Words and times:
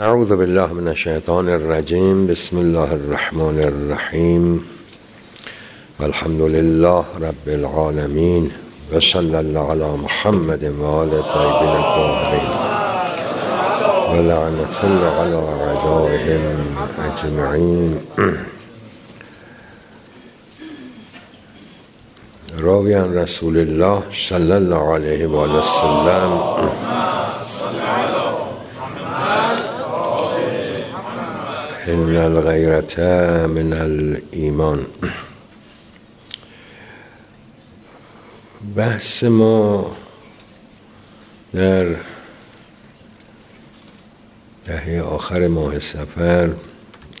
اعوذ 0.00 0.28
بالله 0.28 0.72
من 0.72 0.88
الشیطان 0.88 1.48
الرجیم 1.48 2.26
بسم 2.26 2.58
الله 2.58 2.92
الرحمن 2.92 3.58
الرحیم 3.58 4.64
والحمد 6.00 6.40
لله 6.40 7.04
رب 7.20 7.48
العالمین 7.48 8.50
و 8.92 9.00
صلی 9.00 9.34
الله 9.34 9.70
علی 9.70 9.84
محمد 10.02 10.64
و 10.64 10.86
آل 10.86 11.10
طیبین 11.10 11.76
الطاهرین 11.76 12.50
و 14.12 14.14
لعنت 14.28 14.84
الله 14.84 15.20
علی 15.20 15.34
اعدائهم 15.34 16.76
اجمعین 17.08 17.98
راوی 22.66 22.94
رسول 22.94 23.56
الله 23.56 24.02
صلی 24.12 24.52
الله 24.52 24.94
علیه 24.94 25.26
و 25.26 25.36
آله 25.36 25.58
وسلم 25.58 26.40
ان 31.88 32.16
الغیرت 32.16 32.98
من 33.48 33.72
الایمان 33.72 34.86
بحث 38.76 39.24
ما 39.24 39.96
در 41.54 41.96
دهه 44.64 45.00
آخر 45.00 45.48
ماه 45.48 45.78
سفر 45.78 46.50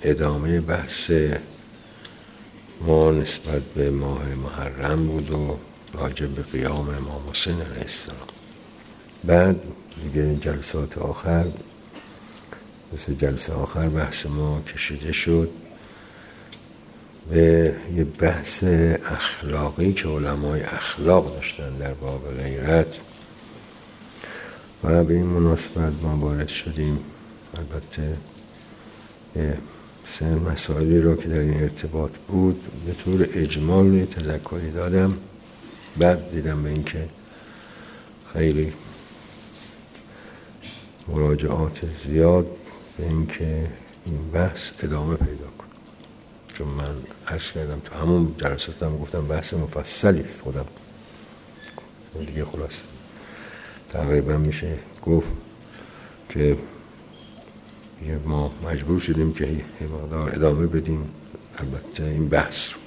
ادامه 0.02 0.60
بحث 0.60 1.10
ما 2.80 3.10
نسبت 3.10 3.62
به 3.62 3.90
ماه 3.90 4.34
محرم 4.34 5.06
بود 5.06 5.30
و 5.30 5.58
راجع 5.98 6.26
به 6.26 6.42
قیام 6.42 6.88
امام 6.88 7.30
حسین 7.30 7.60
علیه 7.60 7.82
السلام. 7.82 8.28
بعد 9.24 9.56
دیگه 10.02 10.36
جلسات 10.36 10.98
آخر 10.98 11.44
مثل 12.92 13.14
جلسه 13.14 13.52
آخر 13.52 13.88
بحث 13.88 14.26
ما 14.26 14.62
کشیده 14.74 15.12
شد 15.12 15.50
به 17.30 17.74
یه 17.96 18.04
بحث 18.04 18.64
اخلاقی 19.10 19.92
که 19.92 20.08
علمای 20.08 20.62
اخلاق 20.62 21.34
داشتن 21.34 21.70
در 21.70 21.94
باب 21.94 22.34
غیرت 22.42 23.00
و 24.84 25.04
به 25.04 25.14
این 25.14 25.26
مناسبت 25.26 25.92
ما 26.02 26.16
وارد 26.16 26.48
شدیم. 26.48 26.98
البته 27.58 28.16
سه 30.08 30.24
مسائلی 30.24 30.98
رو 30.98 31.16
که 31.16 31.28
در 31.28 31.38
این 31.38 31.62
ارتباط 31.62 32.10
بود 32.28 32.62
به 32.86 32.92
طور 32.92 33.28
اجمال 33.32 34.04
تذکری 34.04 34.70
دادم. 34.70 35.18
بعد 35.96 36.30
دیدم 36.30 36.62
به 36.62 36.68
اینکه 36.68 37.08
خیلی 38.32 38.72
مراجعات 41.08 41.80
زیاد 42.04 42.46
اینکه 42.98 43.66
این 44.06 44.30
بحث 44.30 44.58
ادامه 44.82 45.16
پیدا 45.16 45.46
کن 45.58 45.66
چون 46.54 46.68
من 46.68 46.94
عرض 47.26 47.52
کردم 47.52 47.80
تو 47.80 47.94
همون 47.94 48.34
جلساتم 48.38 48.98
گفتم 48.98 49.26
بحث 49.26 49.54
مفصلی 49.54 50.20
است 50.20 50.40
خودم. 50.40 50.66
دیگه 52.26 52.44
خلاص 52.44 52.70
تقریبا 53.92 54.36
میشه 54.36 54.78
گفت 55.02 55.32
که 56.28 56.56
ما 58.24 58.54
مجبور 58.64 59.00
شدیم 59.00 59.32
که 59.32 59.46
یه 59.46 59.86
مقدار 59.94 60.34
ادامه 60.34 60.66
بدیم. 60.66 61.08
البته 61.58 62.04
این 62.04 62.28
بحث 62.28 62.72
رو. 62.72 62.78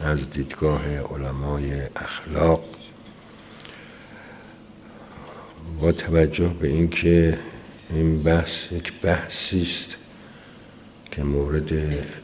از 0.00 0.30
دیدگاه 0.30 0.82
علمای 0.88 1.82
اخلاق 1.96 2.64
با 5.80 5.92
توجه 5.92 6.48
به 6.48 6.68
اینکه 6.68 7.38
این 7.90 8.22
بحث 8.22 8.72
یک 8.72 8.92
بحثی 9.00 9.62
است 9.62 9.94
که 11.10 11.22
مورد 11.22 11.72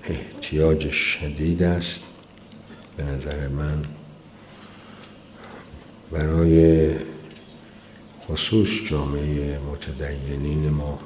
احتیاج 0.04 0.90
شدید 0.90 1.62
است. 1.62 2.00
به 2.96 3.04
نظر 3.04 3.48
من 3.48 3.84
برای 6.10 6.90
خصوص 8.28 8.68
جامعه 8.90 9.58
متدینین 9.58 10.68
ما 10.68 10.98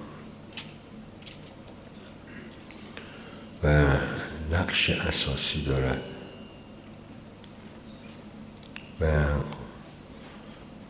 و 3.64 3.86
نقش 4.52 4.90
اساسی 4.90 5.62
دارد 5.62 6.02
و 9.00 9.24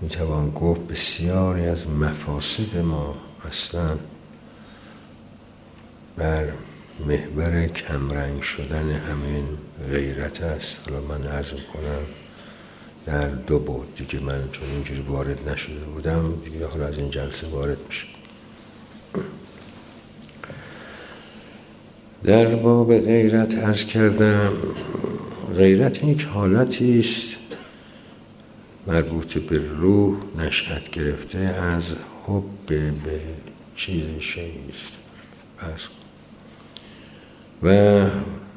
می‌توان 0.00 0.50
گفت 0.50 0.80
بسیاری 0.80 1.66
از 1.66 1.88
مفاسد 1.88 2.76
ما 2.76 3.25
اصلا 3.46 3.98
بر 6.16 6.44
محور 7.06 7.66
کمرنگ 7.66 8.42
شدن 8.42 8.90
همین 8.90 9.44
غیرت 9.90 10.42
است. 10.42 10.88
حالا 10.88 11.00
من 11.00 11.26
عرض 11.26 11.48
کنم 11.48 12.02
در 13.06 13.28
دو 13.28 13.58
بود. 13.58 13.94
دیگه 13.96 14.24
من 14.24 14.48
چون 14.52 14.70
اینجوری 14.70 15.00
وارد 15.00 15.48
نشده 15.48 15.84
بودم 15.94 16.34
دیگه 16.44 16.66
حالا 16.66 16.86
از 16.86 16.98
این 16.98 17.10
جلسه 17.10 17.48
وارد 17.48 17.78
میشه 17.88 18.06
در 22.24 22.54
باب 22.54 22.98
غیرت 22.98 23.54
عرض 23.54 23.84
کردم 23.84 24.52
غیرت 25.56 26.04
یک 26.04 26.24
حالتی 26.24 27.00
است 27.00 27.36
مربوط 28.86 29.38
به 29.38 29.60
روح 29.78 30.16
نشأت 30.38 30.90
گرفته 30.90 31.38
از 31.38 31.84
حب 32.26 32.66
به 33.04 33.20
چیزی 33.76 34.20
شیست 34.20 34.92
پس. 35.58 35.88
و 37.62 37.68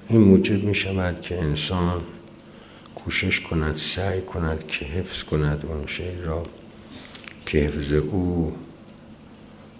این 0.10 0.22
موجب 0.22 0.64
می 0.64 0.76
شود 0.76 1.22
که 1.22 1.42
انسان 1.42 2.02
کوشش 2.96 3.40
کند 3.42 3.76
سعی 3.76 4.22
کند 4.22 4.68
که 4.68 4.86
حفظ 4.86 5.24
کند 5.24 5.66
اون 5.66 5.88
شی 5.88 6.22
را 6.26 6.44
که 7.46 7.58
حفظ 7.58 7.94
او 7.94 8.56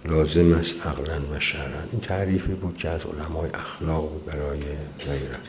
لازم 0.04 0.54
است 0.54 0.86
عقلا 0.86 1.20
و 1.32 1.40
شرعا. 1.40 1.82
این 1.92 2.00
تعریفی 2.00 2.52
بود 2.52 2.76
که 2.76 2.88
از 2.88 3.00
علمای 3.06 3.50
اخلاق 3.54 4.10
برای 4.26 4.60
غیرت. 4.98 5.48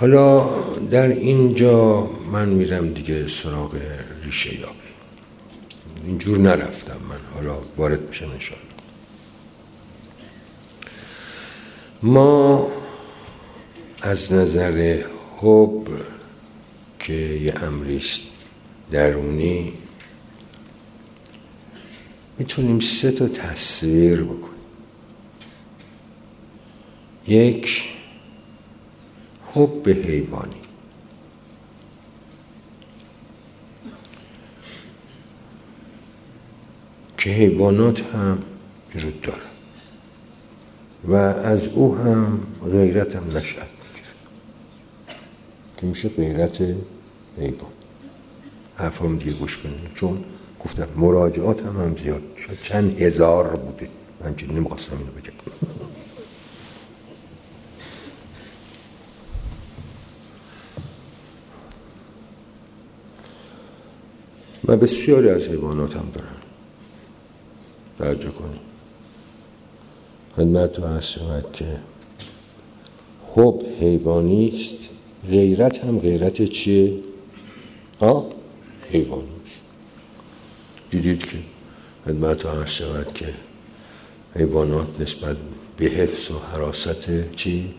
حالا 0.00 0.50
در 0.90 1.08
اینجا 1.08 2.10
من 2.32 2.48
میرم 2.48 2.92
دیگه 2.92 3.28
سراغ 3.28 3.76
ریشه 4.24 4.60
یابی. 4.60 4.83
اینجور 6.06 6.38
نرفتم 6.38 7.00
من. 7.08 7.18
حالا 7.34 7.58
وارد 7.76 8.08
میشم 8.08 8.30
انشاءالله. 8.30 8.74
ما 12.02 12.70
از 14.02 14.32
نظر 14.32 15.04
حب 15.38 15.88
که 16.98 17.12
یه 17.12 17.62
امریست 17.62 18.22
درونی 18.90 19.72
می‌تونیم 22.38 22.80
سه 22.80 23.10
تا 23.10 23.28
تصویر 23.28 24.22
بکنیم. 24.22 24.54
یک 27.28 27.82
حب 29.52 29.88
حیوانی. 29.88 30.63
که 37.24 37.30
حیوانات 37.30 38.00
هم 38.00 38.38
وجود 38.94 39.32
و 41.04 41.14
از 41.14 41.68
او 41.68 41.96
هم 41.96 42.40
غیرت 42.72 43.16
هم 43.16 43.36
نشأت 43.36 43.66
که 45.76 45.86
میشه 45.86 46.08
غیرت 46.08 46.60
حیوان. 47.38 47.70
حرفام 48.76 49.18
دیگه 49.18 49.32
گوش 49.32 49.58
کنید. 49.58 49.94
چون 49.94 50.24
گفتم 50.64 50.88
مراجعات 50.96 51.60
هم 51.60 51.82
هم 51.82 51.96
زیاد 51.96 52.22
شد. 52.36 52.58
چند 52.62 53.02
هزار 53.02 53.56
بوده. 53.56 53.88
من 54.24 54.34
چیزی 54.34 54.52
نمی‌خواستم 54.52 54.96
اینو 54.98 55.12
بگم. 55.12 55.32
و 64.64 64.76
بسیاری 64.76 65.28
از 65.28 65.42
حیوانات 65.42 65.96
هم 65.96 66.10
دارن. 66.14 66.43
توجه 67.98 68.30
کنید 68.30 68.60
خدمت 70.36 70.80
هست 70.80 71.06
شود 71.06 71.52
که 71.52 71.66
حب 73.36 73.62
حیوانی 73.80 74.48
است. 74.48 74.84
غیرت 75.30 75.84
هم 75.84 75.98
غیرت 75.98 76.44
چیه؟ 76.44 76.92
آه 77.98 78.26
حیوانی 78.90 79.28
دیدید 80.90 81.24
که 81.24 81.38
خدمت 82.06 82.46
هست 82.46 82.70
شود 82.70 83.14
که 83.14 83.34
حیوانات 84.34 85.00
نسبت 85.00 85.36
به 85.76 85.86
حفظ 85.86 86.30
و 86.30 86.38
حراست 86.38 87.34
چی؟ 87.36 87.74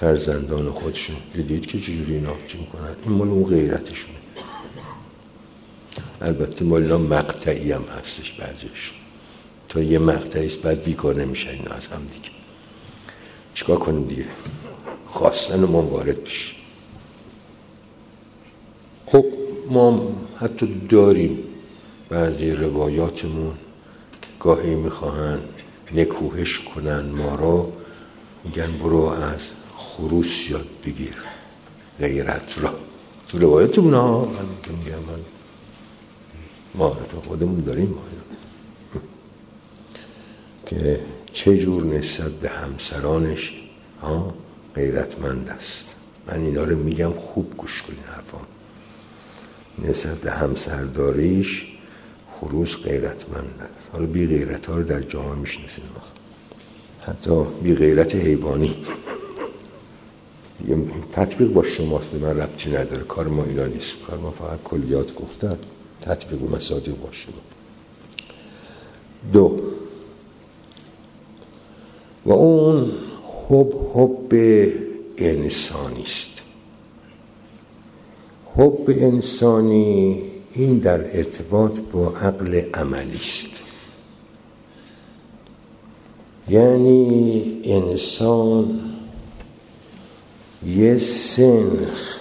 فرزندان 0.00 0.70
خودشون. 0.70 1.16
دیدید 1.34 1.66
که 1.66 1.80
چجوری 1.80 2.14
اینا 2.14 2.32
چی 2.48 2.58
می‌کنن؟ 2.58 2.96
این 3.04 3.12
مال 3.12 3.28
اون 3.28 3.44
غیرتشونه. 3.44 4.18
البته 6.20 6.64
مال 6.64 6.96
مقطعی 6.96 7.72
هم 7.72 7.84
هستش 8.00 8.32
بعضیشون. 8.32 9.01
تا 9.72 9.82
یه 9.82 9.98
مقطعی 9.98 10.46
است 10.46 10.62
بعد 10.62 10.84
بیکار 10.84 11.14
نمیشه 11.14 11.50
این 11.50 11.68
از 11.68 11.86
هم 11.86 12.06
دیگه. 12.14 12.28
چیکار 13.54 13.78
کنیم 13.78 14.04
دیگه؟ 14.04 14.26
خواستن 15.06 15.64
ما 15.64 15.82
وارد 15.82 16.24
بشه. 16.24 16.54
خب 19.06 19.24
ما 19.70 20.14
حتی 20.40 20.80
داریم 20.88 21.38
بعضی 22.08 22.50
روایاتمون 22.50 23.54
که 24.22 24.28
گاهی 24.40 24.74
می‌خواهن 24.74 25.38
نکوهش 25.94 26.58
کنن 26.58 27.00
ما 27.00 27.34
رو 27.34 27.72
میگن 28.44 28.72
برو 28.72 29.00
از 29.00 29.40
خروس 29.76 30.50
یاد 30.50 30.66
بگیر. 30.86 31.16
غیرت 31.98 32.58
را. 32.58 32.74
تو 33.28 33.38
روایتمون 33.38 33.94
ها 33.94 34.28
که 34.62 34.70
میگم 34.70 34.98
من 34.98 35.20
معرف 36.74 37.14
خودمون 37.26 37.60
داریم. 37.60 37.88
ما 37.88 38.02
که 40.72 41.00
چه 41.32 41.58
جور 41.58 41.84
نسبت 41.84 42.32
به 42.32 42.48
همسرانش 42.48 43.52
ها 44.02 44.34
غیرتمند 44.74 45.48
است. 45.48 45.94
من 46.26 46.40
اینا 46.40 46.64
رو 46.64 46.78
میگم 46.78 47.12
خوب 47.12 47.54
گوش 47.56 47.82
کنین 47.82 48.04
حرفام 48.16 48.46
نسبت 49.84 50.18
به 50.18 50.32
همسرداریش 50.32 51.66
خروس 52.30 52.76
غیرتمند 52.76 53.54
است. 53.60 53.88
حالا 53.92 54.06
بی 54.06 54.26
غیرت 54.26 54.66
ها 54.66 54.76
رو 54.76 54.82
در 54.82 55.00
جامعه 55.00 55.34
می‌شناسیم 55.34 55.84
حتی 57.06 57.44
بی 57.62 57.74
غیرت 57.74 58.14
حیوانی. 58.14 58.76
تطبیق 61.12 61.48
با 61.48 61.62
شماست 61.62 62.10
به 62.10 62.18
من 62.18 62.40
ربطی 62.40 62.70
نداره. 62.70 63.02
کار 63.02 63.28
ما 63.28 63.44
اینا 63.44 63.66
نیست. 63.66 63.94
کار 64.06 64.18
ما 64.18 64.30
فقط 64.30 64.62
کلیات 64.64 65.14
گفتن. 65.14 65.58
تطبیق 66.02 66.42
و 66.42 66.56
مصادیق 66.56 66.96
با 66.96 67.08
شما. 67.12 67.34
دو 69.32 69.60
و 72.26 72.32
اون 72.32 72.90
حب 73.48 73.74
حب 73.94 74.34
انسانی 75.18 76.02
است. 76.02 76.42
حب 78.56 78.84
انسانی 78.88 80.22
این 80.54 80.78
در 80.78 81.16
ارتباط 81.16 81.78
با 81.92 82.08
عقل 82.08 82.62
عملی 82.74 83.18
است. 83.18 83.50
یعنی 86.48 87.42
انسان 87.64 88.80
یه 90.66 90.98
سنخ 90.98 92.18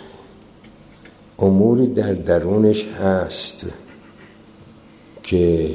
اموری 1.39 1.88
در 1.88 2.13
درونش 2.13 2.88
هست 2.88 3.65
که 5.24 5.71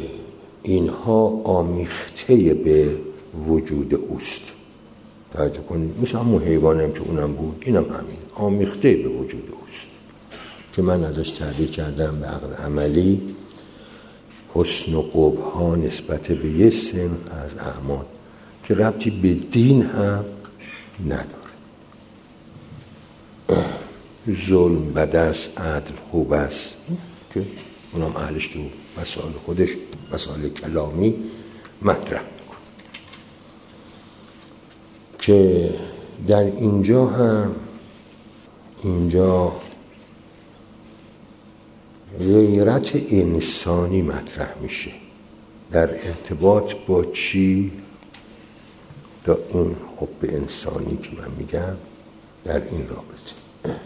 اینها 0.63 1.41
آمیخته 1.45 2.55
به 2.55 3.06
وجود 3.49 3.95
اوست. 3.95 4.53
توجه 5.33 5.61
کنید. 5.61 6.01
مثل 6.03 6.19
همون 6.19 6.43
حیوانم 6.43 6.93
که 6.93 7.01
اونم 7.01 7.33
بود 7.33 7.63
اینم 7.67 7.85
همین. 7.85 8.17
آمیخته 8.35 8.95
به 8.95 9.09
وجود 9.09 9.53
اوست. 9.61 9.87
که 10.73 10.83
من 10.83 11.05
ازش 11.05 11.31
تعبیر 11.31 11.71
کردم 11.71 12.19
به 12.21 12.27
عقل 12.27 12.65
عملی 12.65 13.21
حسن 14.55 14.95
و 14.95 15.03
قبح 15.03 15.41
ها 15.41 15.77
نسبت 15.77 16.33
به 16.33 16.49
یه 16.49 16.71
سنخ 16.71 17.21
از 17.45 17.59
اعمال 17.59 18.05
که 18.65 18.75
ربطی 18.75 19.11
به 19.11 19.35
دین 19.35 19.83
هم 19.83 20.25
نداره. 21.05 21.47
ظلم 24.49 24.93
بد 24.93 25.17
است 25.17 25.61
عدل 25.61 25.95
خوب 26.11 26.33
است. 26.33 26.75
که 27.35 27.43
اونم 27.93 28.17
اهلش 28.17 28.49
تو 28.49 28.59
مسائل 29.01 29.33
خودش 29.33 29.69
مسائل 30.13 30.49
کلامی 30.49 31.15
مطرح. 31.83 32.23
که 35.27 35.75
در 36.27 36.43
اینجا 36.43 37.07
هم 37.07 37.55
اینجا 38.83 39.53
غیرت 42.19 42.97
انسانی 43.11 44.03
مطرح 44.03 44.55
میشه. 44.63 44.91
در 45.73 46.07
ارتباط 46.07 46.75
با 46.87 47.05
چی؟ 47.05 47.73
دا 49.25 49.39
این 49.53 49.77
حب 49.97 50.09
انسانی 50.23 50.97
که 50.97 51.11
من 51.21 51.31
میگم 51.39 51.77
در 52.45 52.63
این 52.71 52.89
رابطه. 52.89 53.81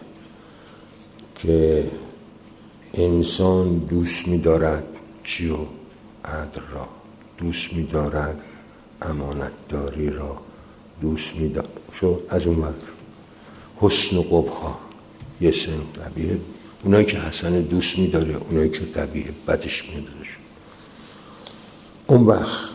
که 1.34 1.90
انسان 2.94 3.78
دوست 3.78 4.28
میدارد 4.28 4.84
چیو 5.24 5.56
عدل 6.24 6.60
را. 6.72 6.88
دوست 7.38 7.72
میدارد 7.72 8.40
امانتداری 9.02 10.10
را. 10.10 10.36
دوست 11.00 11.36
میدارد 11.36 11.68
شو 11.92 12.20
از 12.28 12.46
اون 12.46 12.58
وقت 12.58 12.74
حسن 13.80 14.16
و 14.16 14.22
قبها. 14.22 14.78
یه 15.40 15.52
سن 15.52 15.80
طبیعه 16.04 16.38
اونایی 16.84 17.06
که 17.06 17.18
حسن 17.18 17.60
دوست 17.60 17.98
میداره 17.98 18.36
اونایی 18.50 18.70
که 18.70 18.80
طبیعه 18.94 19.30
بدش 19.48 19.84
میداره. 19.84 20.20
اون 22.06 22.26
وقت 22.26 22.68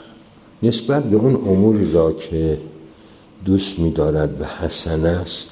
نسبت 0.64 1.04
به 1.04 1.16
اون 1.16 1.36
اموری 1.36 1.92
را 1.92 2.14
که 2.14 2.58
دوست 3.46 3.80
میدارد 3.80 4.42
و 4.42 4.46
حسن 4.46 5.06
است 5.06 5.52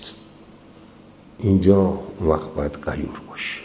اینجا 1.39 1.99
وقت 2.21 2.53
باید 2.55 2.71
غیور 2.71 3.21
باشه. 3.29 3.61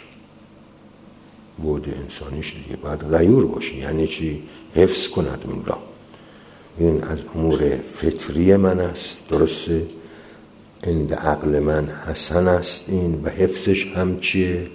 بود 1.57 1.93
انسانیش 2.03 2.53
دیگه 2.53 2.75
باید 2.75 2.99
غیور 2.99 3.45
باشه. 3.45 3.75
یعنی 3.75 4.07
چی؟ 4.07 4.43
حفظ 4.75 5.07
کند 5.07 5.43
اون 5.47 5.65
را. 5.65 5.77
این 6.79 7.03
از 7.03 7.19
امور 7.35 7.77
فطری 7.77 8.55
من 8.55 8.79
است. 8.79 9.27
درسته؟ 9.29 9.87
اند 10.83 11.13
عقل 11.13 11.59
من 11.59 11.89
حسن 12.07 12.47
است 12.47 12.89
این 12.89 13.21
و 13.23 13.29
حفظش 13.29 13.87
هم 13.87 14.19
چیه؟ 14.19 14.67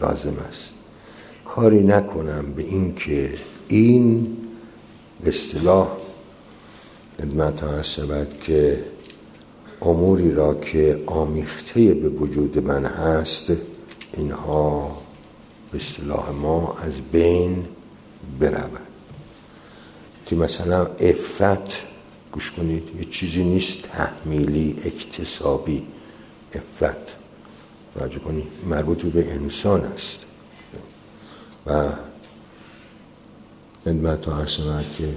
لازم 0.00 0.36
است. 0.48 0.70
کاری 1.44 1.82
نکنم 1.82 2.52
به 2.56 2.62
این 2.62 2.94
که 2.94 3.30
این 3.68 4.36
به 5.24 5.28
اصطلاح 5.28 5.88
خدمت 7.18 7.82
شود 7.82 8.38
که 8.40 8.84
اموری 9.82 10.32
را 10.32 10.54
که 10.54 11.02
آمیخته 11.06 11.94
به 11.94 12.08
وجود 12.08 12.58
من 12.58 12.84
هست 12.84 13.52
اینها 14.12 14.96
به 15.72 15.78
اصطلاح 15.78 16.30
ما 16.30 16.76
از 16.82 16.92
بین 17.12 17.64
برود. 18.40 18.83
که 20.34 20.40
مثلا 20.40 20.86
افت 20.86 21.86
گوش 22.32 22.50
کنید 22.50 22.82
یه 23.00 23.04
چیزی 23.04 23.44
نیست 23.44 23.82
تحمیلی 23.82 24.76
اکتسابی 24.84 25.82
افت 26.54 27.16
توجه 27.94 28.18
کنید 28.18 28.46
مربوط 28.66 29.02
به 29.02 29.32
انسان 29.32 29.84
است. 29.84 30.24
و 31.66 31.88
خدمت 33.84 34.24
ها 34.24 34.44
که 34.98 35.14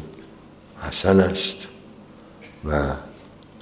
حسن 0.82 1.20
است 1.20 1.58
و 2.66 2.94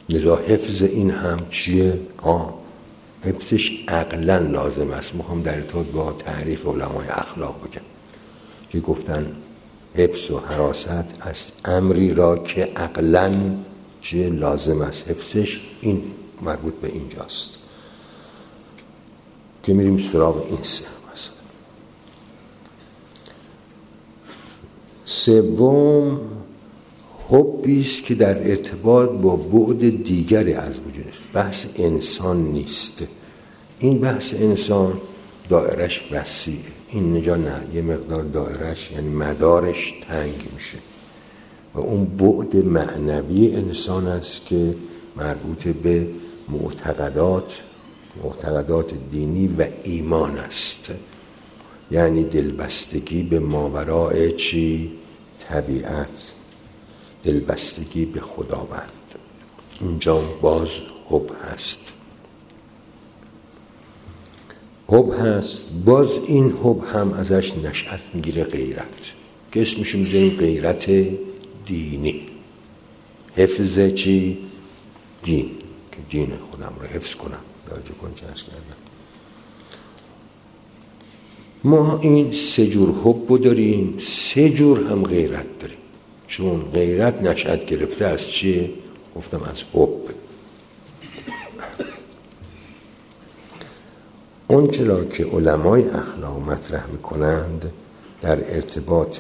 لذا 0.10 0.36
حفظ 0.36 0.82
این 0.82 1.12
هم 1.12 1.40
چیه؟ 1.50 2.00
آه 2.18 2.54
حفظش 3.24 3.72
عقلا 3.88 4.38
لازم 4.38 4.92
است. 4.92 5.16
می‌خوام 5.16 5.42
در 5.42 5.56
ارتباط 5.56 5.86
با 5.86 6.12
تعریف 6.12 6.66
علمای 6.66 7.08
اخلاق 7.08 7.56
بگم 7.62 7.82
که 8.70 8.80
گفتن 8.80 9.36
حفظ 9.96 10.32
و 10.32 10.40
حراست 10.40 10.90
از 11.22 11.44
امری 11.66 12.14
را 12.14 12.38
که 12.38 12.64
عقلا 12.64 13.34
چیه 14.02 14.30
لازم 14.30 14.82
است. 14.82 15.10
حفظش 15.10 15.60
این 15.82 16.04
مربوط 16.42 16.74
به 16.74 16.88
اینجاست 16.88 17.58
که 19.64 19.74
میریم 19.74 19.98
سراغ 19.98 20.46
این 20.50 20.64
سه 20.64 20.96
سوم 25.06 26.20
حبی 27.30 27.84
که 27.84 28.16
در 28.16 28.50
ارتباط 28.50 29.10
با 29.10 29.36
بعد 29.36 30.04
دیگری 30.04 30.54
از 30.54 30.80
وجود 30.80 31.08
است. 31.08 31.22
بحث 31.34 31.66
انسان 31.76 32.38
نیست. 32.38 33.04
این 33.80 34.00
بحث 34.00 34.34
انسان 34.34 35.02
دائرش 35.50 36.12
وسیعه. 36.12 36.75
این 36.90 37.18
نجا 37.18 37.36
نه 37.36 37.62
یه 37.74 37.82
مقدار 37.82 38.24
دائرش 38.24 38.92
یعنی 38.92 39.10
مدارش 39.10 39.94
تنگ 40.08 40.50
میشه. 40.54 40.78
و 41.74 41.80
اون 41.80 42.06
بعد 42.06 42.56
معنوی 42.56 43.56
انسان 43.56 44.08
است 44.08 44.46
که 44.46 44.76
مربوط 45.16 45.68
به 45.68 46.08
معتقدات 46.50 47.62
معتقدات 48.24 48.94
دینی 49.12 49.48
و 49.48 49.68
ایمان 49.84 50.38
است. 50.38 50.90
یعنی 51.92 52.24
دلبستگی 52.24 53.24
به 53.24 53.40
ماورای 53.40 54.32
چی؟ 54.32 54.92
طبیعت. 55.40 56.32
دلبستگی 57.24 58.06
به 58.06 58.22
خداوند. 58.22 58.92
اینجا 59.82 60.20
باز 60.42 60.68
حب 61.10 61.32
هست. 61.44 61.95
حب 64.88 65.14
هست 65.20 65.58
باز 65.86 66.10
این 66.28 66.52
حب 66.52 66.84
هم 66.84 67.14
ازش 67.14 67.54
نشأت 67.58 68.00
می‌گیره 68.14 68.44
غیرت. 68.44 69.12
که 69.52 69.62
اسمش 69.62 69.96
می‌ذاریم 69.96 70.38
غیرت 70.38 70.86
دینی. 71.66 72.22
حفظ 73.36 73.80
چی؟ 73.96 74.38
دین. 75.24 75.50
که 75.92 75.98
دین 76.10 76.32
خودم 76.52 76.74
رو 76.82 76.88
حفظ 76.88 77.16
کنم. 77.16 77.40
توجه 77.70 77.94
کن 78.02 78.12
چه 78.16 78.22
کردم. 78.22 78.82
ما 81.64 82.00
این 82.02 82.34
سه 82.34 82.68
جور 82.68 82.90
حب 83.04 83.42
داریم 83.44 83.98
سه 84.34 84.50
جور 84.50 84.80
هم 84.92 85.04
غیرت 85.04 85.60
داریم. 85.60 85.78
چون 86.28 86.62
غیرت 86.62 87.22
نشد 87.22 87.66
گرفته 87.66 88.06
از 88.06 88.28
چیه؟ 88.28 88.70
گفتم 89.16 89.44
از 89.44 89.64
حب. 89.74 90.15
اون 94.48 94.68
چرا 94.68 95.06
که 95.06 95.26
علمای 95.26 95.90
اخلاق 95.90 96.40
مطرح 96.40 96.88
می‌کنند 96.88 97.72
در 98.22 98.56
ارتباط 98.56 99.18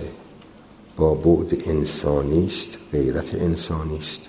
با 0.98 1.14
بعد 1.14 1.70
انسانی 1.70 2.46
است 2.46 2.78
غیرت 2.92 3.36
انسانی 3.36 3.98
است 3.98 4.22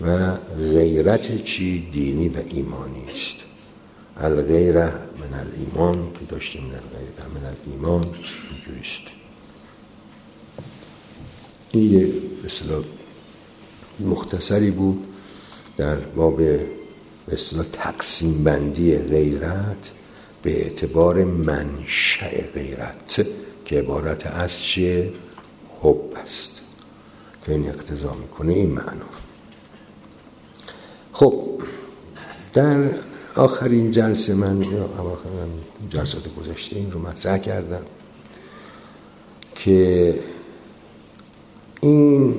و 0.00 0.36
غیرت 0.56 1.44
چی؟ 1.44 1.90
دینی 1.92 2.28
و 2.28 2.36
ایمانی 2.48 3.04
است. 3.08 3.36
الغیره 4.16 4.84
من 4.84 5.38
الایمان 5.40 6.12
که 6.12 6.24
داشتیم 6.28 6.62
من 6.62 6.68
الغیره 6.68 7.24
من 7.34 7.46
الایمان 7.46 8.14
اینجوریست 8.50 9.02
این 11.70 11.92
یه 11.92 12.12
مثلا 12.44 12.84
مختصری 14.00 14.70
بود 14.70 15.06
در 15.76 15.96
باب 15.96 16.40
مثلا 17.32 17.62
تقسیم 17.72 18.44
بندی 18.44 18.96
غیرت. 18.96 19.90
به 20.42 20.62
اعتبار 20.62 21.24
منشأ 21.24 22.30
غیرت 22.54 23.26
که 23.64 23.78
عبارت 23.78 24.26
از 24.26 24.58
چیه؟ 24.58 25.12
حب 25.82 26.00
است. 26.22 26.60
که 27.46 27.52
این 27.52 27.68
اقتضا 27.68 28.14
می‌کنه 28.14 28.52
این 28.52 28.70
معنا. 28.70 29.10
خب 31.12 31.62
در 32.52 32.90
آخرین 33.34 33.92
جلسه 33.92 34.34
من 34.34 34.62
یا 34.62 34.84
اواخر 34.98 35.28
جلسات 35.90 36.34
گذشته 36.34 36.76
این 36.76 36.92
رو 36.92 37.00
مطرح 37.00 37.38
کردم 37.38 37.82
که 39.54 40.14
این 41.80 42.34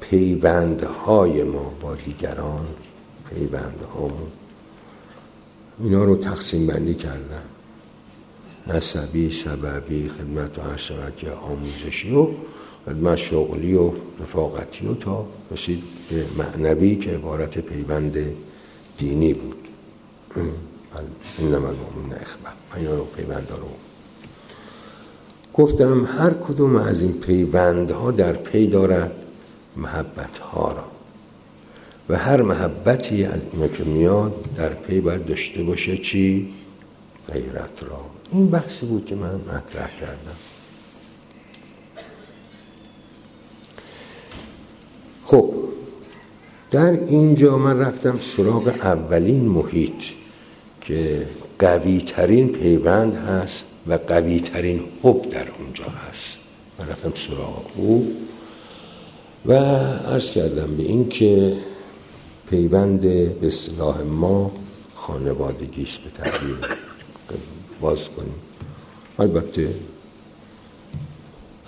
پیوندهای 0.00 1.42
ما 1.42 1.72
با 1.80 1.94
دیگران 1.94 2.66
پیوندهامون 3.30 4.28
اینا 5.82 6.04
رو 6.04 6.16
تقسیم 6.16 6.66
بندی 6.66 6.94
کردم 6.94 7.42
نسبی، 8.66 9.32
سببی، 9.44 10.08
خدمت 10.08 10.58
و 10.58 10.62
که 11.16 11.30
آموزشی 11.30 12.14
و 12.14 12.26
خدمت 12.86 13.16
شغلی 13.16 13.74
و 13.74 13.92
رفاقتی 14.20 14.86
و 14.86 14.94
تا 14.94 15.26
رسید 15.50 15.82
به 16.10 16.24
معنوی 16.38 16.96
که 16.96 17.10
عبارت 17.10 17.58
پیوند 17.58 18.16
دینی 18.98 19.34
بود. 19.34 19.68
این 21.38 21.48
نمال 21.48 21.74
مومن 21.74 22.12
اخبر 22.20 22.52
من 22.76 22.86
رو 22.86 23.04
پیوند 23.04 23.48
رو 23.50 23.68
گفتم 25.54 26.04
هر 26.04 26.30
کدوم 26.30 26.76
از 26.76 27.00
این 27.00 27.12
پیوندها 27.12 28.10
در 28.10 28.32
پی 28.32 28.66
دارد 28.66 29.12
محبت 29.76 30.38
ها 30.38 30.72
را. 30.72 30.89
و 32.10 32.16
هر 32.16 32.42
محبتی 32.42 33.24
از 33.24 33.40
اینا 33.84 34.32
در 34.56 34.68
پی 34.68 35.00
باید 35.00 35.26
داشته 35.26 35.62
باشه 35.62 35.96
چی؟ 35.96 36.48
غیرت 37.32 37.82
را. 37.82 38.00
این 38.32 38.50
بحثی 38.50 38.86
بود 38.86 39.06
که 39.06 39.14
من 39.14 39.34
مطرح 39.34 39.90
کردم. 40.00 40.36
خب 45.24 45.54
در 46.70 46.90
اینجا 46.90 47.58
من 47.58 47.78
رفتم 47.78 48.18
سراغ 48.18 48.68
اولین 48.68 49.48
محیط 49.48 50.02
که 50.80 51.26
قوی 51.58 52.00
ترین 52.00 52.48
پیوند 52.48 53.14
هست 53.14 53.64
و 53.86 53.94
قوی 53.94 54.40
ترین 54.40 54.80
حب 55.02 55.30
در 55.30 55.46
اونجا 55.58 55.84
هست. 55.84 56.36
من 56.78 56.88
رفتم 56.88 57.12
سراغ 57.28 57.64
او 57.76 58.12
و 59.46 59.52
عرض 59.54 60.30
کردم 60.30 60.76
به 60.76 60.82
این 60.82 61.08
که 61.08 61.56
پیوند 62.50 63.00
به 63.40 63.46
اصطلاح 63.46 64.02
ما 64.02 64.50
خانوادگی 64.94 65.82
است 65.82 65.98
به 65.98 66.10
تعبیر 66.10 66.56
باز 67.80 68.08
کنیم. 68.08 68.34
البته 69.18 69.74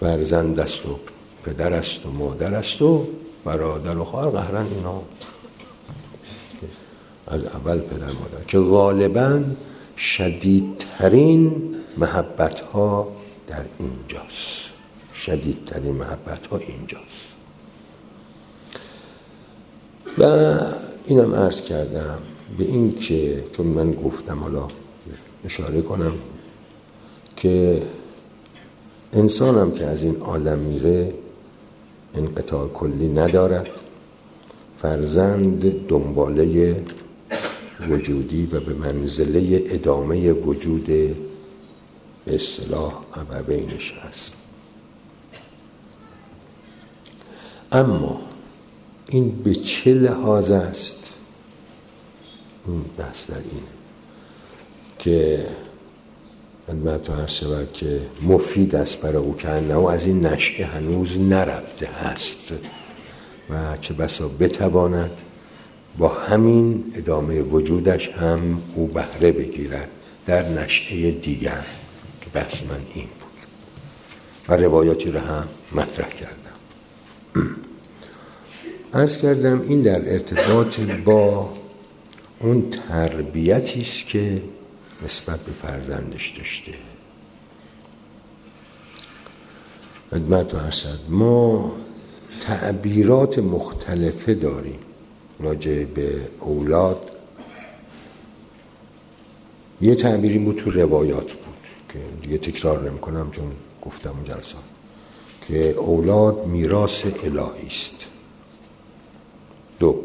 فرزند 0.01 0.61
است 0.61 0.87
و 0.87 0.99
پدر 1.45 1.73
است 1.73 2.07
و 2.07 2.11
مادر 2.11 2.55
است 2.55 2.83
و 2.83 3.07
برادر 3.45 3.99
و 3.99 4.05
خواهر 4.05 4.31
قهرن 4.31 4.67
اینا. 4.67 5.03
از 7.27 7.45
اول 7.45 7.79
پدر 7.79 8.07
مادر. 8.07 8.45
که 8.49 8.59
غالبا 8.59 9.43
شدیدترین 9.97 11.75
محبت 11.99 12.61
ها 12.61 13.09
در 13.47 13.65
اینجاست. 13.79 14.71
شدیدترین 15.15 15.95
محبت 15.95 16.47
ها 16.47 16.57
اینجاست. 16.57 17.32
و 20.19 20.25
اینم 21.07 21.35
عرض 21.35 21.61
کردم 21.61 22.19
به 22.59 22.65
این 22.65 22.95
که 22.95 23.45
چون 23.57 23.67
من 23.67 23.93
گفتم 23.93 24.39
حالا 24.39 24.69
اشاره 25.45 25.83
کنم 25.83 26.13
که 27.37 27.83
انسانم 29.13 29.71
که 29.71 29.85
از 29.85 30.03
این 30.03 30.17
عالم 30.17 30.59
میره 30.59 31.15
انقطاع 32.15 32.69
کلی 32.69 33.09
ندارد. 33.09 33.69
فرزند 34.79 35.87
دنباله 35.87 36.77
وجودی 37.89 38.49
و 38.53 38.61
به 38.61 38.75
منزله 38.75 39.63
ادامه 39.67 40.33
وجود 40.33 40.87
به 42.25 42.35
اصطلاح 42.35 42.93
ابوینش 43.15 43.95
است. 44.09 44.37
اما 47.73 48.32
این 49.13 49.43
به 49.43 49.55
چه 49.55 49.95
لحاظ 49.95 50.51
است؟ 50.51 51.15
این 52.67 52.85
بحث 52.99 53.31
در 53.31 53.37
این 53.37 53.63
که 54.99 55.47
خدمت 56.67 57.11
هر 57.11 57.27
شود 57.27 57.73
که 57.73 58.01
مفید 58.23 58.75
است 58.75 59.03
برای 59.03 59.17
او 59.17 59.37
که 59.37 59.75
او 59.75 59.91
از 59.91 60.05
این 60.05 60.27
نشعه 60.27 60.67
هنوز 60.67 61.19
نرفته 61.19 61.87
هست 61.87 62.53
و 63.51 63.77
چه 63.81 63.95
بسا 63.95 64.29
بتواند 64.29 65.21
با 65.99 66.09
همین 66.09 66.85
ادامه 66.95 67.43
وجودش 67.43 68.09
هم 68.09 68.63
او 68.75 68.87
بهره 68.87 69.33
بگیرد 69.33 69.89
در 70.27 70.49
نشعه 70.49 71.11
دیگر. 71.11 71.65
که 72.21 72.27
بس 72.41 72.63
من 72.63 72.81
این 72.95 73.05
بود. 73.05 73.47
و 74.49 74.57
روایاتی 74.57 75.11
رو 75.11 75.21
هم 75.21 75.49
مطرح 75.73 76.09
کردم. 76.09 76.37
ارز 78.95 79.17
کردم 79.17 79.65
این 79.69 79.83
در 79.83 80.13
ارتباط 80.13 80.81
با 81.05 81.53
اون 82.41 82.71
تربیتی 82.71 83.81
است 83.81 84.09
که 84.09 84.43
نسبت 85.05 85.41
به 85.41 85.53
فرزندش 85.63 86.31
داشته. 86.39 86.73
خدمت 90.11 90.55
و 90.55 90.59
حسد 90.59 90.99
ما 91.09 91.73
تعبیرات 92.41 93.39
مختلفه 93.39 94.35
داریم 94.35 94.79
راجع 95.41 95.85
به 95.85 96.21
اولاد. 96.41 97.11
یه 99.81 99.95
تعبیری 99.95 100.39
بود 100.39 100.57
تو 100.57 100.71
روایات 100.71 101.33
بود 101.33 101.57
که 101.89 101.99
دیگه 102.23 102.39
تکرار 102.39 102.91
نمی 102.91 102.99
کنم 102.99 103.31
چون 103.31 103.53
گفتم 103.83 104.11
اون 104.11 104.25
جلسات 104.25 104.63
که 105.49 105.69
اولاد 105.69 106.47
میراث 106.47 107.05
الهی 107.25 107.67
است. 107.67 108.12
دو. 109.83 110.01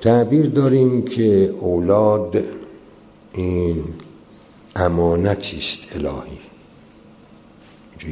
تعبیر 0.00 0.46
داریم 0.46 1.02
که 1.02 1.54
اولاد 1.60 2.44
این 3.32 3.84
امانتی 4.76 5.58
است 5.58 5.96
الهی 5.96 6.38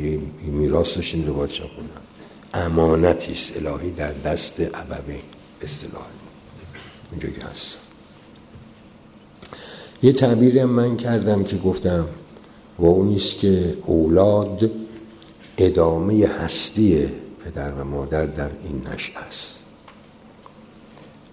یه 0.02 0.20
میراثش 0.46 1.14
این 1.14 1.26
روایت 1.26 1.50
خوندم. 1.50 2.02
امانتی 2.54 3.32
است 3.32 3.56
الهی 3.56 3.90
در 3.90 4.12
دست 4.12 4.60
ابوین 4.60 5.20
اصطلاح. 5.62 6.06
اینجا 7.12 7.28
هست. 7.50 7.78
یه 10.02 10.12
تعبیر 10.12 10.64
من 10.64 10.96
کردم 10.96 11.44
که 11.44 11.56
گفتم 11.56 12.06
و 12.78 12.84
اون 12.84 13.16
که 13.16 13.76
اولاد 13.86 14.70
ادامه 15.58 16.26
هستی 16.26 17.08
پدر 17.44 17.70
و 17.72 17.84
مادر 17.84 18.26
در 18.26 18.50
این 18.62 18.82
نشأ 18.92 19.20
است. 19.20 19.65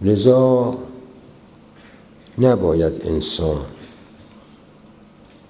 لذا 0.03 0.77
نباید 2.38 3.07
انسان 3.07 3.65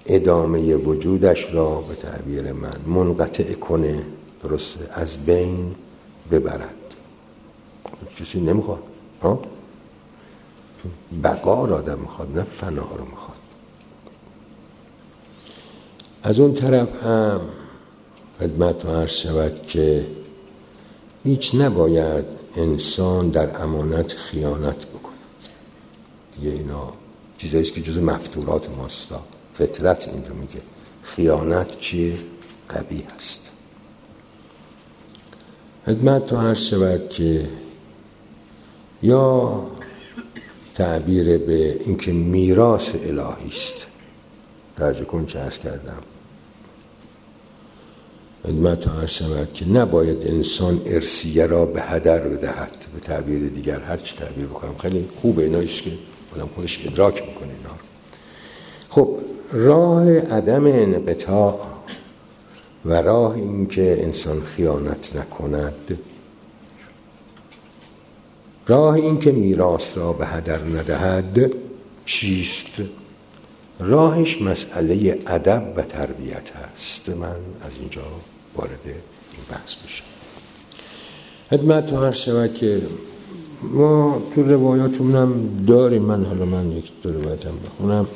ادامه 0.06 0.76
وجودش 0.76 1.54
را 1.54 1.80
به 1.80 1.94
تعبیر 1.94 2.52
من 2.52 2.80
منقطع 2.86 3.52
کنه 3.52 4.02
درسته؟ 4.42 4.88
از 4.92 5.24
بین 5.26 5.74
ببرد. 6.30 6.74
کسی 8.20 8.40
نمی‌خواد 8.40 8.82
ها؟ 9.22 9.42
بقا 11.24 11.64
را 11.64 11.76
آدم 11.76 11.98
می‌خواد 11.98 12.38
نه 12.38 12.42
فنا 12.42 12.88
رو 12.96 13.04
می‌خواد. 13.04 13.36
از 16.22 16.40
اون 16.40 16.54
طرف 16.54 17.02
هم 17.02 17.40
خدمت 18.40 18.86
عرض 18.86 19.10
شود 19.10 19.66
که 19.66 20.06
هیچ 21.24 21.54
نباید 21.54 22.43
انسان 22.56 23.30
در 23.30 23.62
امانت 23.62 24.12
خیانت 24.12 24.86
بکند 24.86 25.14
دیگه 26.36 26.50
اینا 26.50 26.92
چیزایی 27.38 27.64
که 27.64 27.82
جز 27.82 27.98
مفتورات 27.98 28.70
ماستا 28.70 29.22
فطرت 29.54 30.08
اینجا 30.08 30.34
میگه. 30.34 30.62
خیانت 31.02 31.78
چیه؟ 31.78 32.18
قبی 32.70 33.04
هست. 33.16 33.50
خدمت 35.86 36.26
تو 36.26 36.36
هر 36.36 36.54
شود 36.54 37.08
که 37.08 37.48
یا 39.02 39.66
تعبیر 40.74 41.38
به 41.38 41.80
اینکه 41.84 42.12
میراث 42.12 42.94
الهی 42.94 43.48
است. 43.48 43.86
توجه 44.76 45.04
کن 45.04 45.26
چه 45.26 45.38
کردم. 45.38 46.02
خدمت 48.46 48.88
هر 48.88 49.06
شود 49.06 49.52
که 49.52 49.68
نباید 49.68 50.26
انسان 50.26 50.82
ارسیه 50.86 51.46
را 51.46 51.66
به 51.66 51.82
هدر 51.82 52.18
بدهد. 52.18 52.72
به 52.94 53.00
تعبیر 53.00 53.48
دیگر 53.48 53.80
هر 53.80 53.96
چی 53.96 54.16
تعبیر 54.16 54.46
بکنم. 54.46 54.74
خیلی 54.78 55.08
خوبه 55.20 55.42
اینایش 55.42 55.82
که 55.82 55.90
آدم 56.34 56.48
خودش 56.54 56.86
ادراک 56.86 57.14
می‌کنه 57.14 57.48
اینا 57.48 57.74
خب 58.88 59.18
راه 59.52 60.18
عدم 60.18 60.66
انقطاع 60.66 61.60
و 62.84 63.02
راه 63.02 63.34
اینکه 63.34 63.96
انسان 64.02 64.42
خیانت 64.42 65.16
نکند. 65.16 65.98
راه 68.66 68.94
اینکه 68.94 69.32
میراث 69.32 69.98
را 69.98 70.12
به 70.12 70.26
هدر 70.26 70.58
ندهد 70.58 71.52
چیست؟ 72.06 72.82
راهش 73.80 74.42
مسئله 74.42 75.18
ادب 75.26 75.72
و 75.76 75.82
تربیت 75.82 76.50
است. 76.74 77.08
من 77.08 77.36
از 77.66 77.72
اینجا 77.80 78.02
وارد 78.56 78.80
این 78.84 78.94
بحث 79.50 79.74
بشم 79.74 80.04
خدمت 81.50 81.92
هر 81.92 82.12
شود 82.12 82.54
که 82.54 82.82
ما 83.62 84.22
تو 84.34 84.42
روایاتمون 84.42 85.14
هم 85.16 85.64
داریم. 85.66 86.02
من 86.02 86.24
حالا 86.24 86.44
من 86.44 86.72
یک 86.72 86.92
دو 87.02 87.12
روایتم 87.12 87.52
بخونم. 87.66 88.06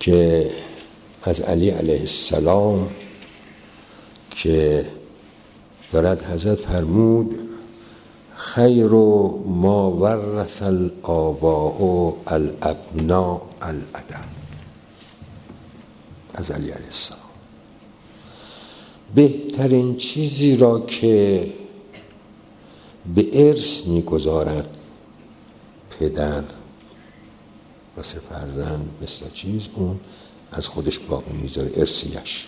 که 0.00 0.50
از 1.22 1.40
علی 1.40 1.70
علیه 1.70 2.00
السلام 2.00 2.88
که 4.30 4.86
دارد 5.92 6.24
حضرت 6.24 6.58
فرمود 6.58 7.38
خیر 8.34 8.86
ما 8.86 9.90
ورث 9.90 10.62
الآباء 10.62 12.12
الابناء 12.26 13.40
الادب 13.62 14.47
از 16.38 16.50
علی 16.50 16.70
علیه 16.70 16.86
السلام. 16.86 17.20
بهترین 19.14 19.96
چیزی 19.96 20.56
را 20.56 20.80
که 20.80 21.46
به 23.14 23.48
ارث 23.48 23.86
می‌گذارد 23.86 24.76
پدر 25.98 26.42
واسه 27.96 28.18
فرزند 28.18 28.88
مثل 29.02 29.30
چیز 29.34 29.62
اون 29.74 30.00
از 30.52 30.66
خودش 30.66 30.98
باقی 30.98 31.32
می‌ذاره 31.32 31.70
ارسیش 31.74 32.46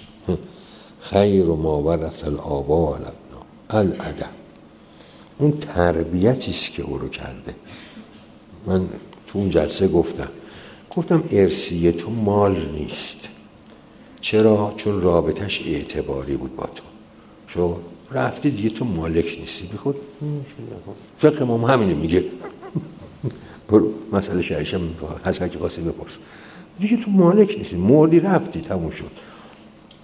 خیر 1.01 1.45
و 1.45 1.57
ما 1.57 1.83
ورث 1.83 2.25
الابا 2.25 2.99
الادب. 3.71 4.31
اون 5.39 5.59
تربیتی 5.59 6.51
است 6.51 6.73
که 6.73 6.83
او 6.83 6.99
رو 6.99 7.09
کرده. 7.09 7.55
من 8.67 8.89
تو 9.27 9.39
اون 9.39 9.51
جلسه 9.51 9.89
گفتم. 9.89 10.29
گفتم 10.97 11.25
ارسیه 11.31 11.93
تو 11.93 12.11
مال 12.11 12.67
نیست. 12.73 13.29
چرا؟ 14.21 14.75
چون 14.77 15.03
رابطش 15.03 15.63
اعتباری 15.67 16.37
بود 16.37 16.57
با 16.57 16.67
تو. 16.67 16.83
چون 17.49 17.77
رفتی 18.11 18.51
دیگه 18.51 18.71
تو 18.71 18.85
مالک 18.85 19.39
نیستی. 19.41 19.67
بی 19.67 19.77
خود 19.77 19.97
فقه 21.19 21.45
ما 21.45 21.69
همینه 21.69 21.95
میگه. 21.95 22.25
برو 23.69 23.93
مسئله 24.13 24.43
شهریش 24.43 24.75
هم 24.75 24.81
هست 25.25 25.39
که 25.39 25.59
قاسم 25.59 25.85
بپرس. 25.85 26.13
دیگه 26.81 26.97
تو 26.97 27.11
مالک 27.11 27.55
نیستی. 27.59 27.77
مردی 27.77 28.21
رفتی 28.21 28.61
تموم 28.61 28.91
شد. 28.91 29.11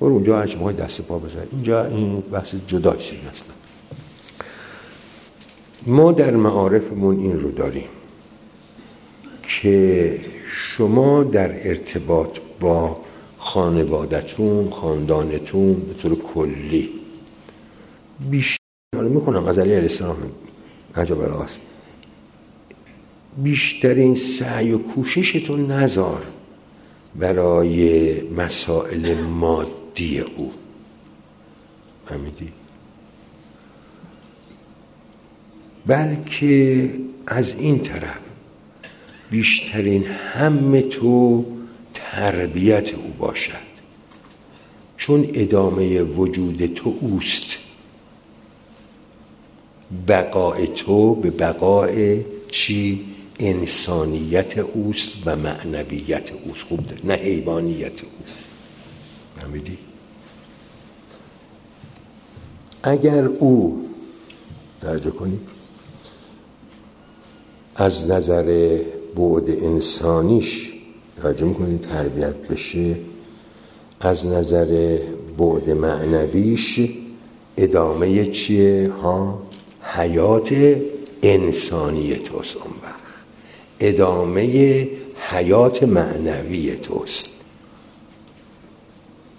برو 0.00 0.12
اونجا 0.12 0.38
هرچی 0.38 0.57
ماه 0.57 0.72
دست 0.72 1.09
پا 1.09 1.18
بزن 1.18 1.46
اینجا 1.52 1.87
این 1.87 2.20
بحث 2.20 2.55
جدایشی 2.68 3.20
اصلا 3.33 3.55
ما 5.87 6.12
در 6.12 6.31
معارفمون 6.31 7.20
این 7.20 7.40
رو 7.40 7.50
داریم 7.50 7.88
که 9.42 10.20
شما 10.46 11.24
در 11.24 11.68
ارتباط 11.68 12.38
با 12.61 12.96
خانوادتون 13.47 14.71
خاندانتون 14.71 15.75
به 15.75 15.95
طور 15.95 16.19
کلی. 16.35 16.89
بیشتر 18.31 18.57
حالا 18.97 19.09
می‌خونم 19.09 19.45
از 19.45 19.59
علی 19.59 19.71
علیه 19.71 19.83
السلام. 19.83 20.17
عجب 20.97 21.21
است 21.21 21.61
بیشترین 23.43 24.15
سعی 24.15 24.73
و 24.73 24.79
کوششتون 24.79 25.71
نذار 25.73 26.23
برای 27.17 28.21
مسائل 28.31 29.15
مادی 29.15 30.21
او. 30.21 30.53
فهمیدی؟ 32.07 32.53
بلکه 35.87 36.91
از 37.27 37.55
این 37.55 37.79
طرف 37.79 38.19
بیشترین 39.31 40.05
هم 40.05 40.81
تو 40.81 41.45
تربیت 42.12 42.95
او 42.95 43.14
باشد. 43.19 43.66
چون 44.97 45.31
ادامه 45.35 46.03
وجود 46.03 46.66
تو 46.66 46.95
اوست 47.01 47.57
بقای 50.09 50.66
تو 50.66 51.14
به 51.14 51.31
بقای 51.31 52.25
چی؟ 52.51 53.05
انسانیت 53.38 54.59
اوست 54.59 55.12
و 55.27 55.37
معنویت 55.37 56.33
اوست. 56.33 56.62
خوب 56.62 56.81
نه 57.05 57.14
حیوانیت 57.14 58.05
او. 58.05 58.11
فهمیدی؟ 59.37 59.79
اگر 62.83 63.25
او 63.25 63.88
درجه 64.81 65.11
کنی 65.11 65.38
از 67.77 68.11
نظر 68.11 68.79
بعد 69.16 69.51
انسانیش 69.51 70.76
توجه 71.22 71.44
می‌کنید 71.44 71.81
تربیت 71.81 72.37
بشه. 72.37 72.96
از 74.00 74.26
نظر 74.26 74.98
بعد 75.38 75.70
معنویش 75.70 76.81
ادامه 77.57 78.26
چیه؟ 78.26 78.90
ها؟ 79.02 79.42
حیات 79.83 80.76
انسانی 81.22 82.16
توست 82.16 82.57
اون 82.57 82.74
وقت. 82.83 82.96
ادامه 83.81 84.88
حیات 85.31 85.83
معنوی 85.83 86.76
توست. 86.76 87.29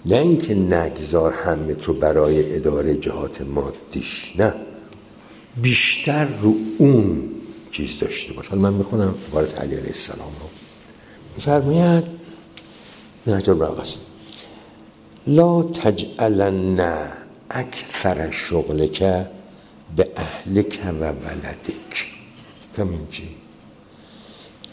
نه 0.05 0.17
اینکه 0.17 0.55
نگذار 0.55 1.33
همه 1.33 1.73
تو 1.73 1.93
برای 1.93 2.55
اداره 2.55 2.95
جهات 2.95 3.41
مادیش 3.41 4.33
نه. 4.39 4.53
بیشتر 5.61 6.27
رو 6.41 6.55
اون 6.77 7.23
چیز 7.71 7.99
داشته 7.99 8.33
باش. 8.33 8.47
حالا 8.47 8.61
من 8.61 8.73
می‌خونم. 8.73 9.15
عبارت 9.31 9.59
علی 9.59 9.75
علیه 9.75 9.87
السلام 9.87 10.31
رو. 10.41 10.56
میفرماید 11.37 12.03
نهج 13.27 13.49
البلاغه 13.49 13.83
لا 15.27 15.63
تجعلن 15.63 16.79
اکثر 17.49 18.31
شغلک 18.31 18.99
به 19.95 20.07
اهلک 20.17 20.79
و 20.85 21.03
ولدک. 21.03 22.05
فهمین 22.73 23.07
چی؟ 23.11 23.29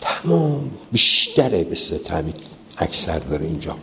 تمام 0.01 0.71
بیشتره 0.93 1.65
به 1.65 1.77
تعمید 2.05 2.37
اکثر 2.79 3.19
داره 3.19 3.47
اینجا. 3.47 3.77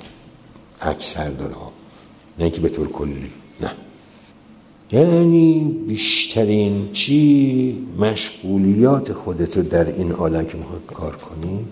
اکثر 0.81 1.29
داره. 1.29 1.53
ها 1.53 1.71
نه 2.37 2.43
اینکه 2.43 2.61
به 2.61 2.69
طور 2.69 2.91
کلی. 2.91 3.31
نه. 3.61 3.71
یعنی 4.91 5.63
بیشترین 5.87 6.93
چی؟ 6.93 7.87
مشغولیات 7.97 9.13
خودتو 9.13 9.61
در 9.61 9.85
این 9.85 10.11
عالم 10.11 10.45
که 10.45 10.57
کار 10.93 11.15
کنی؟ 11.15 11.65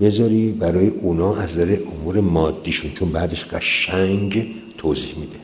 بذاری 0.00 0.52
برای 0.52 0.88
اونا 0.88 1.36
از 1.36 1.50
نظر 1.50 1.76
امور 1.86 2.20
مادیشون 2.20 2.92
چون 2.92 3.12
بعدش 3.12 3.44
قشنگ 3.44 4.46
توضیح 4.78 5.18
میده. 5.18 5.36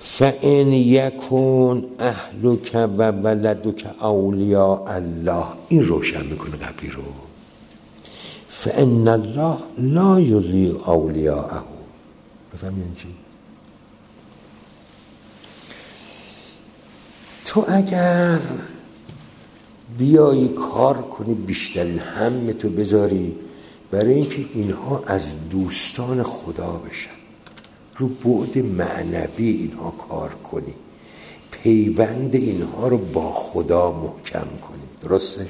فَإِنْ 0.00 0.72
یکون 0.72 1.84
اهلک 1.98 2.70
و 2.74 3.10
ولدک 3.10 3.86
اولیاء 4.00 4.86
الله 4.86 5.44
این 5.68 5.86
روشن 5.86 6.26
می‌کنه 6.26 6.56
قبلی 6.56 6.90
رو. 6.90 7.02
فان 8.64 9.08
الله 9.08 9.56
لا 9.78 10.20
یضیع 10.20 10.90
اولیاءه 10.90 11.62
بفهمین 12.54 12.94
چی؟ 12.94 13.08
تو 17.44 17.64
اگر 17.68 18.38
بیایی 19.98 20.48
کار 20.48 21.02
کنی 21.02 21.34
بیشترین 21.34 21.98
هم 21.98 22.52
تو 22.52 22.68
بذاری 22.68 23.36
برای 23.90 24.14
اینکه 24.14 24.44
اینها 24.54 25.04
از 25.06 25.48
دوستان 25.48 26.22
خدا 26.22 26.72
بشن. 26.72 27.10
رو 27.96 28.08
بعد 28.08 28.58
معنوی 28.58 29.48
اینها 29.48 29.90
کار 29.90 30.34
کنی. 30.34 30.74
پیوند 31.50 32.34
اینها 32.34 32.88
رو 32.88 32.98
با 32.98 33.32
خدا 33.32 33.92
محکم 33.92 34.46
کنی. 34.68 34.82
درسته؟ 35.02 35.46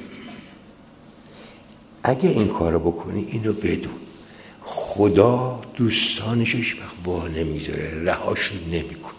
اگه 2.03 2.29
این 2.29 2.47
کار 2.47 2.77
بکنی 2.77 3.25
اینو 3.29 3.53
بدون 3.53 3.93
خدا 4.63 5.61
دوستانش 5.73 6.55
هیچ 6.55 6.75
وقت 6.81 7.07
وا 7.07 7.27
نمی‌ذاره 7.27 8.03
رهاشون 8.03 8.59
نمی‌کنه. 8.59 9.13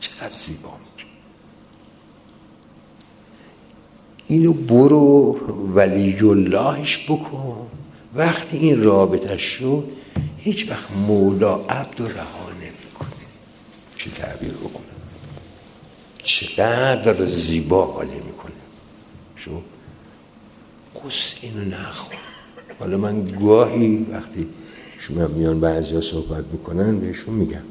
چقدر 0.00 0.36
زیبا 0.36 0.70
میگه 0.70 1.10
اینو 4.34 4.52
برو 4.52 5.38
ولی 5.74 6.18
اللهش 6.20 7.04
بکن. 7.08 7.56
وقتی 8.14 8.56
این 8.56 8.82
رابطه 8.82 9.38
شد 9.38 9.84
هیچ 10.38 10.70
وقت 10.70 10.90
مولا 11.08 11.54
عبد 11.56 12.00
و 12.00 12.06
رها 12.06 12.48
نمی‌کنه. 12.60 13.08
چه 13.96 14.10
تعبیر 14.10 14.50
بکنه 14.50 14.84
چقدر 16.22 17.26
زیبا 17.26 17.84
حاله 17.84 18.14
می‌کنه. 18.14 18.52
شو؟ 19.36 19.60
قص 20.94 21.34
اینو 21.42 21.64
نخور 21.64 22.16
حالا 22.80 22.96
من 22.98 23.24
گاهی 23.40 24.06
وقتی 24.12 24.46
شما 24.98 25.26
میان 25.26 25.60
بعضی 25.60 26.00
صحبت 26.00 26.44
می‌کنن 26.52 26.98
بهشون 26.98 27.34
میگم. 27.34 27.64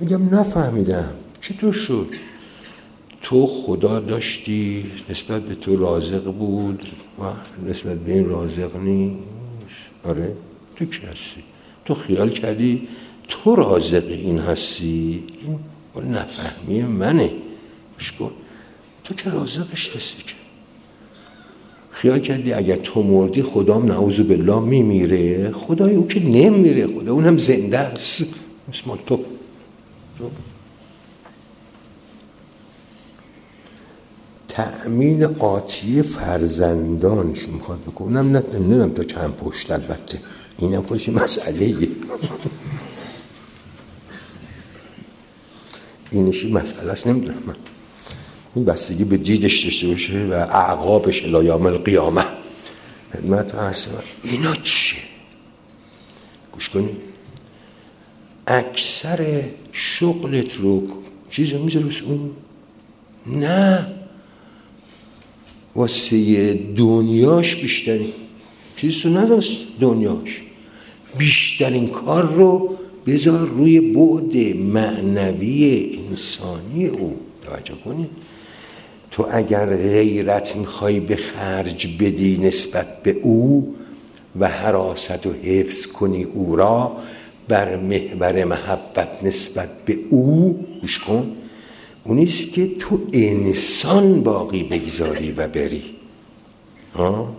میگم 0.00 0.34
نفهمیدم. 0.34 1.10
چطور 1.40 1.72
شد؟ 1.72 2.08
تو 3.26 3.46
خدا 3.46 4.00
داشتی 4.00 4.86
نسبت 5.10 5.42
به 5.42 5.54
تو 5.54 5.76
رازق 5.76 6.24
بود 6.24 6.82
و 7.18 7.24
نسبت 7.70 7.98
به 7.98 8.12
این 8.12 8.28
رازق 8.28 8.76
نیست. 8.76 9.16
آره 10.04 10.32
تو 10.76 10.84
کی 10.84 11.06
هستی؟ 11.06 11.42
تو 11.84 11.94
خیال 11.94 12.30
کردی 12.30 12.88
تو 13.28 13.56
رازق 13.56 14.04
این 14.08 14.38
هستی؟ 14.38 15.24
این 15.94 16.04
نفهمی 16.04 16.82
منه. 16.82 17.30
کن 18.18 18.30
تو 19.04 19.14
که 19.14 19.30
رازقش 19.30 19.96
هستی 19.96 20.22
که. 20.22 20.34
خیال 21.90 22.20
کردی 22.20 22.52
اگر 22.52 22.76
تو 22.76 23.02
مردی 23.02 23.42
خدام 23.42 23.86
نعوذ 23.86 24.20
بالله 24.20 24.60
میمیره. 24.60 25.50
خدای 25.50 25.94
او 25.94 26.06
که 26.06 26.20
نمیره. 26.20 26.86
خدا 26.86 27.12
اونم 27.12 27.38
زنده 27.38 27.78
است. 27.78 28.34
مثل 28.68 28.90
تو 29.06 29.20
تأمین 34.56 35.24
آتی 35.24 36.02
فرزندانش 36.02 37.48
می‌خواد 37.48 37.80
بکنم 37.80 38.36
نمی‌دونم 38.36 38.90
تا 38.90 39.04
چند 39.04 39.36
پشت 39.36 39.70
البته. 39.70 40.18
اینم 40.58 40.82
خودش 40.82 41.08
مسئله 41.08 41.88
اینشی 46.10 46.52
مسئله 46.52 46.92
است. 46.92 47.06
نمی‌دونم 47.06 47.42
من. 47.46 47.56
این 48.54 48.64
بستگی 48.64 49.04
به 49.04 49.16
دیدش 49.16 49.64
داشته 49.64 49.88
باشه 49.88 50.26
و 50.26 50.32
اعقابش 50.32 51.24
الایام 51.24 51.66
القیامه. 51.66 52.24
خدمت 53.12 53.54
عرض 53.54 53.88
اینا 54.22 54.54
چیه؟ 54.54 55.00
گوش 56.52 56.68
کنید 56.68 56.96
اکثر 58.46 59.42
شغلت 59.72 60.54
رو 60.54 60.88
چیز 61.30 61.52
رو 61.52 61.64
می‌ذاره 61.64 61.86
اون؟ 62.04 62.30
نه. 63.26 63.95
واسه 65.76 66.52
دنیاش 66.76 67.56
بیشترین. 67.56 68.12
چیز 68.76 69.06
رو 69.06 69.16
نداست 69.16 69.56
دنیاش. 69.80 70.42
بیشترین 71.18 71.88
کار 71.88 72.34
رو 72.34 72.76
بذار 73.06 73.48
روی 73.48 73.80
بعد 73.80 74.56
معنوی 74.56 75.90
انسانی 76.10 76.86
او. 76.86 77.16
توجه 77.44 77.74
کنید. 77.84 78.08
تو 79.10 79.26
اگر 79.32 79.76
غیرت 79.76 80.56
می‌خوای 80.56 81.00
به 81.00 81.16
خرج 81.16 81.96
بدی 82.00 82.36
نسبت 82.42 83.02
به 83.02 83.10
او 83.10 83.74
و 84.40 84.48
حراست 84.48 85.26
و 85.26 85.32
حفظ 85.32 85.86
کنی 85.86 86.24
او 86.24 86.56
را 86.56 86.96
بر 87.48 87.76
محور 87.76 88.44
محبت 88.44 89.24
نسبت 89.24 89.68
به 89.84 89.98
او 90.10 90.64
گوش 90.80 90.98
کن. 90.98 91.32
اونیست 92.06 92.52
که 92.52 92.66
تو 92.78 92.98
انسان 93.12 94.22
باقی 94.22 94.62
بگذاری 94.62 95.32
و 95.32 95.48
بری. 95.48 95.82
ها؟ 96.94 97.36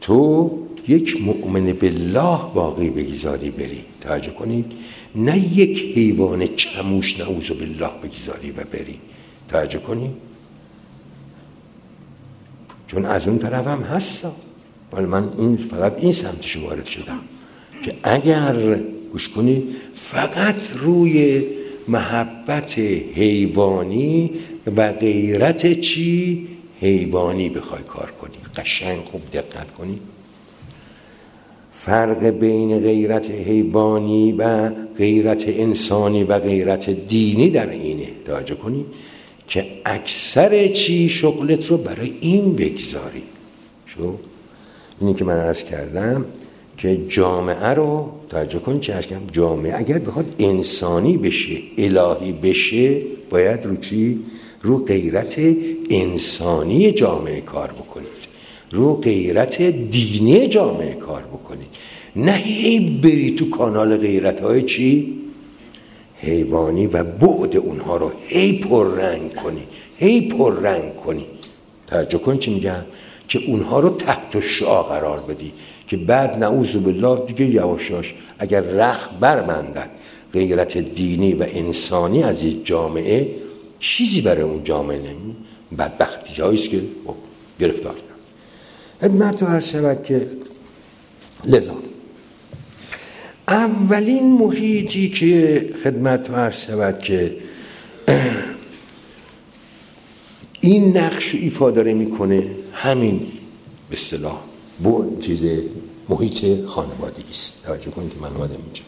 تو 0.00 0.50
یک 0.88 1.22
مؤمن 1.22 1.72
بالله 1.72 2.38
باقی 2.54 2.90
بگذاری 2.90 3.50
بری. 3.50 3.84
توجه 4.00 4.30
کنید. 4.30 4.72
نه 5.14 5.38
یک 5.58 5.96
حیوان 5.96 6.48
چموش 6.56 7.20
نعوذ 7.20 7.48
بالله 7.48 7.90
بگذاری 8.02 8.50
و 8.50 8.64
بری. 8.72 8.98
توجه 9.48 9.78
کنید. 9.78 10.10
چون 12.86 13.04
از 13.04 13.28
اون 13.28 13.38
طرف 13.38 13.66
هم 13.66 13.82
هستا. 13.82 14.32
ولی 14.92 15.06
من 15.06 15.28
این 15.38 15.56
فقط 15.56 15.96
این 15.98 16.12
سمتش 16.12 16.56
وارد 16.56 16.86
شدم 16.86 17.20
که 17.84 17.94
اگر 18.02 18.80
گوش 19.12 19.28
کنید 19.28 19.64
فقط 19.94 20.76
روی 20.76 21.44
محبت 21.88 22.78
حیوانی 23.14 24.30
و 24.76 24.92
غیرت 24.92 25.80
چی؟ 25.80 26.48
حیوانی 26.80 27.48
بخوای 27.48 27.82
کار 27.82 28.10
کنی 28.10 28.36
قشنگ 28.56 29.00
خوب 29.00 29.22
دقت 29.32 29.70
کنی. 29.70 29.98
فرق 31.72 32.24
بین 32.24 32.78
غیرت 32.78 33.30
حیوانی 33.30 34.32
و 34.32 34.70
غیرت 34.98 35.42
انسانی 35.46 36.24
و 36.24 36.38
غیرت 36.38 36.90
دینی 36.90 37.50
در 37.50 37.70
اینه 37.70 38.08
توجه 38.26 38.54
کنی 38.54 38.84
که 39.48 39.66
اکثر 39.84 40.68
چی 40.68 41.08
شغلت 41.08 41.66
رو 41.66 41.76
برای 41.76 42.12
این 42.20 42.56
بگذاری. 42.56 43.22
شو؟ 43.86 44.14
اینی 45.00 45.14
که 45.14 45.24
من 45.24 45.38
عرض 45.38 45.62
کردم 45.62 46.24
که 46.78 46.98
جامعه 47.08 47.68
رو 47.68 48.10
توجه 48.28 48.58
کن 48.58 48.80
چه 48.80 48.94
جامعه 49.32 49.78
اگر 49.78 49.98
بخواد 49.98 50.34
انسانی 50.38 51.16
بشه 51.16 51.56
الهی 51.78 52.32
بشه 52.32 53.00
باید 53.30 53.66
رو 53.66 53.76
چی؟ 53.76 54.18
رو 54.62 54.84
غیرت 54.84 55.40
انسانی 55.90 56.92
جامعه 56.92 57.40
کار 57.40 57.68
بکنید. 57.68 58.08
رو 58.70 58.94
غیرت 58.94 59.62
دینی 59.62 60.48
جامعه 60.48 60.94
کار 60.94 61.22
بکنید. 61.22 61.68
نه 62.16 62.32
هی 62.32 63.00
بری 63.02 63.34
تو 63.34 63.50
کانال 63.50 63.96
غیرت 63.96 64.40
های 64.40 64.62
چی؟ 64.62 65.14
حیوانی 66.20 66.86
و 66.86 67.04
بعد 67.04 67.56
اونها 67.56 67.96
رو 67.96 68.10
هی 68.26 68.64
رنگ 68.96 69.34
کنی. 69.34 69.62
هی 69.98 70.32
رنگ 70.62 70.96
کنی. 70.96 71.26
توجه 71.86 72.18
کن 72.18 72.38
چی 72.38 72.54
میگم؟ 72.54 72.82
که 73.28 73.40
اونها 73.46 73.80
رو 73.80 73.90
تحت 73.90 74.40
شعا 74.40 74.82
قرار 74.82 75.20
بدی. 75.20 75.52
که 75.86 75.96
بعد 75.96 76.38
نعوذ 76.38 76.76
بالله 76.76 77.26
دیگه 77.26 77.44
یواشاش 77.44 78.14
اگر 78.38 78.60
رخ 78.60 79.08
برمندن 79.20 79.90
غیرت 80.32 80.78
دینی 80.78 81.32
و 81.32 81.46
انسانی 81.48 82.22
از 82.22 82.40
این 82.40 82.60
جامعه 82.64 83.30
چیزی 83.80 84.20
برای 84.20 84.42
اون 84.42 84.64
جامعه 84.64 84.98
نمی 84.98 85.36
بدبختی 85.78 86.42
هاییست 86.42 86.70
که 86.70 86.80
خب، 87.06 87.14
گرفتار 87.60 87.94
خدمت 89.00 89.42
هر 89.42 89.60
شود 89.60 90.02
که 90.02 90.26
لذا 91.44 91.74
اولین 93.48 94.32
محیطی 94.32 95.08
که 95.08 95.70
خدمت 95.84 96.30
هر 96.30 96.50
شود 96.50 96.98
که 96.98 97.36
این 100.60 100.96
نقش 100.96 101.34
ایفا 101.34 101.70
داره 101.70 101.94
می‌کنه 101.94 102.46
همین 102.72 103.18
به 103.90 103.96
اصطلاح 103.96 104.40
بو 104.82 105.20
چیز 105.20 105.62
محیط 106.08 106.64
خانوادگی 106.64 107.30
است. 107.30 107.64
توجه 107.66 107.90
کنید 107.90 108.12
که 108.12 108.20
من 108.20 108.36
اومدم 108.36 108.56
اینجا. 108.64 108.82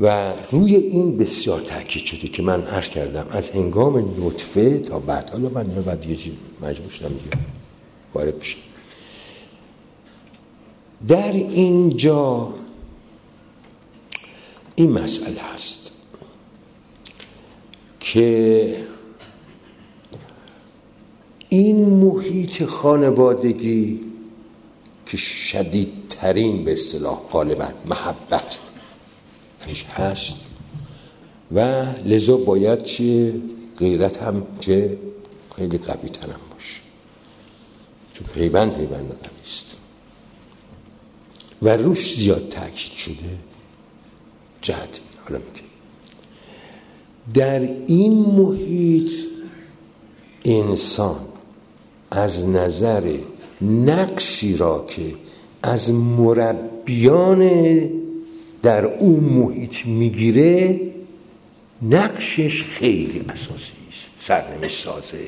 و 0.00 0.32
روی 0.50 0.76
این 0.76 1.16
بسیار 1.16 1.60
تاکید 1.60 2.04
شده 2.04 2.28
که 2.28 2.42
من 2.42 2.62
عرض 2.62 2.88
کردم 2.88 3.26
از 3.30 3.50
هنگام 3.50 3.98
نطفه 3.98 4.78
تا 4.78 4.98
بعد 4.98 5.30
حالا 5.30 5.48
من 5.48 5.64
بعد 5.64 6.00
دیگه 6.00 6.32
مجبور 6.62 6.90
شدم 6.90 7.08
دیگه 7.08 7.36
وارد 8.14 8.38
بشم. 8.38 8.58
در 11.08 11.32
اینجا 11.32 12.54
این 14.74 14.92
مسئله 14.92 15.40
هست 15.54 15.90
که 18.00 18.76
این 21.48 21.88
محیط 21.88 22.64
خانوادگی 22.64 24.05
که 25.06 25.16
شدیدترین 25.16 26.64
به 26.64 26.72
اصطلاح 26.72 27.20
غالبا 27.32 27.68
محبت. 27.86 28.58
هست. 29.96 30.34
و 31.54 31.58
لذا 32.04 32.36
باید 32.36 32.82
چیه؟ 32.82 33.34
غیرت 33.78 34.22
هم 34.22 34.46
که 34.60 34.98
خیلی 35.56 35.78
قوی 35.78 36.08
ترم 36.08 36.40
باشه. 36.54 36.80
چون 38.12 38.26
پیوند 38.34 38.74
پیوند 38.76 39.08
قوی 39.08 39.44
است. 39.46 39.66
و 41.62 41.68
روش 41.68 42.16
زیاد 42.16 42.48
تاکید 42.48 42.92
شده 42.92 43.38
جهت 44.62 45.00
حالا 45.24 45.38
میگه 45.38 45.66
در 47.34 47.60
این 47.86 48.12
محیط 48.12 49.10
انسان 50.44 51.20
از 52.10 52.48
نظر 52.48 53.18
نقشی 53.62 54.56
را 54.56 54.84
که 54.88 55.14
از 55.62 55.94
مربیان 55.94 57.80
در 58.62 58.84
اون 58.84 59.20
محیط 59.24 59.86
می‌گیره 59.86 60.80
نقشش 61.82 62.62
خیلی 62.62 63.24
اساسی 63.28 63.72
است 63.90 64.10
سرنوشت 64.20 64.84
سازه 64.84 65.18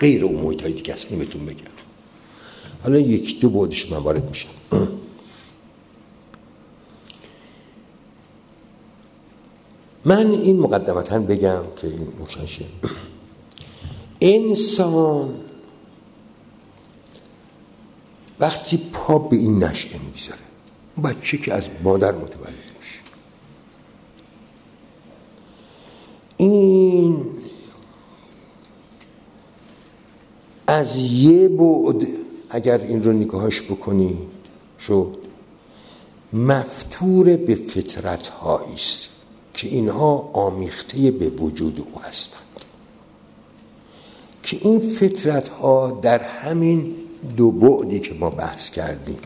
غیر 0.00 0.24
اون 0.24 0.42
محیط 0.42 0.62
های 0.62 0.72
دیگه 0.72 0.94
است 0.94 1.06
بهتون 1.06 1.46
بگم. 1.46 1.56
حالا 2.82 2.98
یک 2.98 3.40
دو 3.40 3.48
بودش 3.48 3.92
من 3.92 3.98
وارد 3.98 4.28
میشم. 4.28 4.48
من 10.04 10.30
این 10.30 10.58
مقدمتا 10.58 11.18
بگم 11.18 11.62
که 11.76 11.86
این 11.86 12.08
روشن 12.18 12.64
انسان 14.20 15.34
وقتی 18.40 18.76
پا 18.92 19.18
به 19.18 19.36
این 19.36 19.64
نشعه 19.64 20.00
می‌ذاره 20.12 20.40
بچه 21.04 21.38
که 21.38 21.54
از 21.54 21.64
مادر 21.82 22.12
متولد 22.12 22.72
میشه 22.80 22.98
این 26.36 27.26
از 30.66 30.96
یه 30.96 31.48
بعد 31.48 32.06
اگر 32.50 32.78
این 32.78 33.04
رو 33.04 33.12
نگاهش 33.12 33.62
بکنی 33.62 34.18
شد 34.80 35.16
مفتور 36.32 37.36
به 37.36 37.54
فطرت 37.54 38.32
است 38.74 39.08
که 39.54 39.68
اینها 39.68 40.30
آمیخته 40.32 41.10
به 41.10 41.28
وجود 41.28 41.86
او 41.92 42.00
هستند. 42.02 42.42
که 44.42 44.58
این 44.60 44.78
فطرت 44.78 45.48
ها 45.48 46.00
در 46.02 46.22
همین 46.22 46.94
دو 47.36 47.50
بعدی 47.50 48.00
که 48.00 48.14
ما 48.14 48.30
بحث 48.30 48.70
کردیم. 48.70 49.18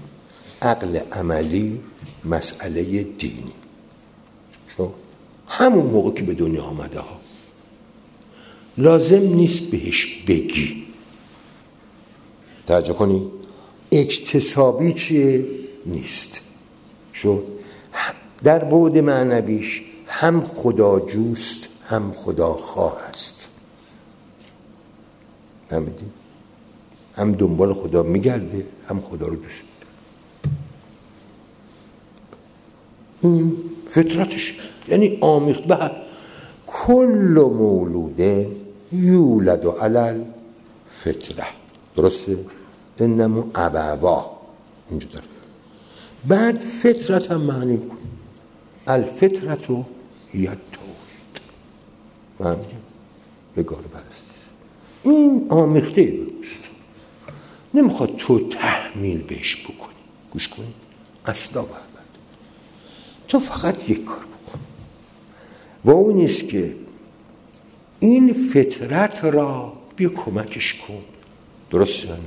عقل 0.62 0.96
عملی 1.12 1.80
مسئله 2.24 3.02
دینی. 3.02 3.52
شو 4.76 4.92
همون 5.48 5.86
موقع 5.86 6.10
که 6.10 6.22
به 6.22 6.34
دنیا 6.34 6.62
آمده 6.62 7.00
ها. 7.00 7.20
لازم 8.78 9.22
نیست 9.22 9.62
بهش 9.62 10.22
بگی. 10.26 10.86
توجه 12.66 12.92
کنی؟ 12.92 13.30
اکتسابی 13.92 14.92
چیه؟ 14.92 15.44
نیست. 15.86 16.40
شو 17.12 17.42
در 18.44 18.64
بعد 18.64 18.98
معنویش 18.98 19.84
هم 20.06 20.44
خدا 20.44 21.00
جوست 21.00 21.68
هم 21.88 22.12
خدا 22.12 22.52
خواه 22.54 23.02
است 23.02 23.48
فهمیدی؟ 25.68 26.04
هم 27.16 27.32
دنبال 27.32 27.74
خدا 27.74 28.02
میگرده 28.02 28.66
هم 28.88 29.00
خدا 29.00 29.26
رو 29.26 29.36
دوست 29.36 29.62
این 33.22 33.56
فطرتش. 33.90 34.56
یعنی 34.88 35.18
آمیخت. 35.20 35.64
به 35.64 35.90
کل 36.66 37.50
مولوده 37.58 38.50
یولد 38.92 39.64
و 39.64 39.70
علل 39.70 40.24
فطره. 41.04 41.46
درسته؟ 41.96 42.38
انمو 42.98 43.44
عبوا 43.54 44.30
اینجا 44.90 45.08
داره. 45.08 45.24
بعد 46.28 46.58
فطرت 46.58 47.30
هم 47.30 47.40
معنی 47.40 47.78
کن 47.78 47.96
الفطرتو 48.86 49.84
ید 50.34 50.48
توحید 50.72 51.40
فهمیدیم 52.38 52.82
بگار 53.56 53.82
برست 53.94 54.24
این 55.02 55.46
آمیخته 55.50 56.02
درست. 56.02 56.65
نمی‌خواد 57.76 58.16
تو 58.16 58.48
تحمیل 58.48 59.18
بهش 59.22 59.56
بکنی. 59.56 59.94
گوش 60.30 60.48
کنی؟ 60.48 60.74
اصلا 61.26 61.62
باید 61.62 61.86
تو 63.28 63.38
فقط 63.38 63.90
یک 63.90 64.04
کار 64.04 64.18
بکن. 64.18 64.58
و 65.84 65.90
اون 65.90 66.26
که 66.26 66.74
این 68.00 68.50
فطرت 68.52 69.24
را 69.24 69.72
بیا 69.96 70.08
کمکش 70.08 70.74
کن. 70.74 71.02
درست 71.70 72.06
نه؟ 72.06 72.18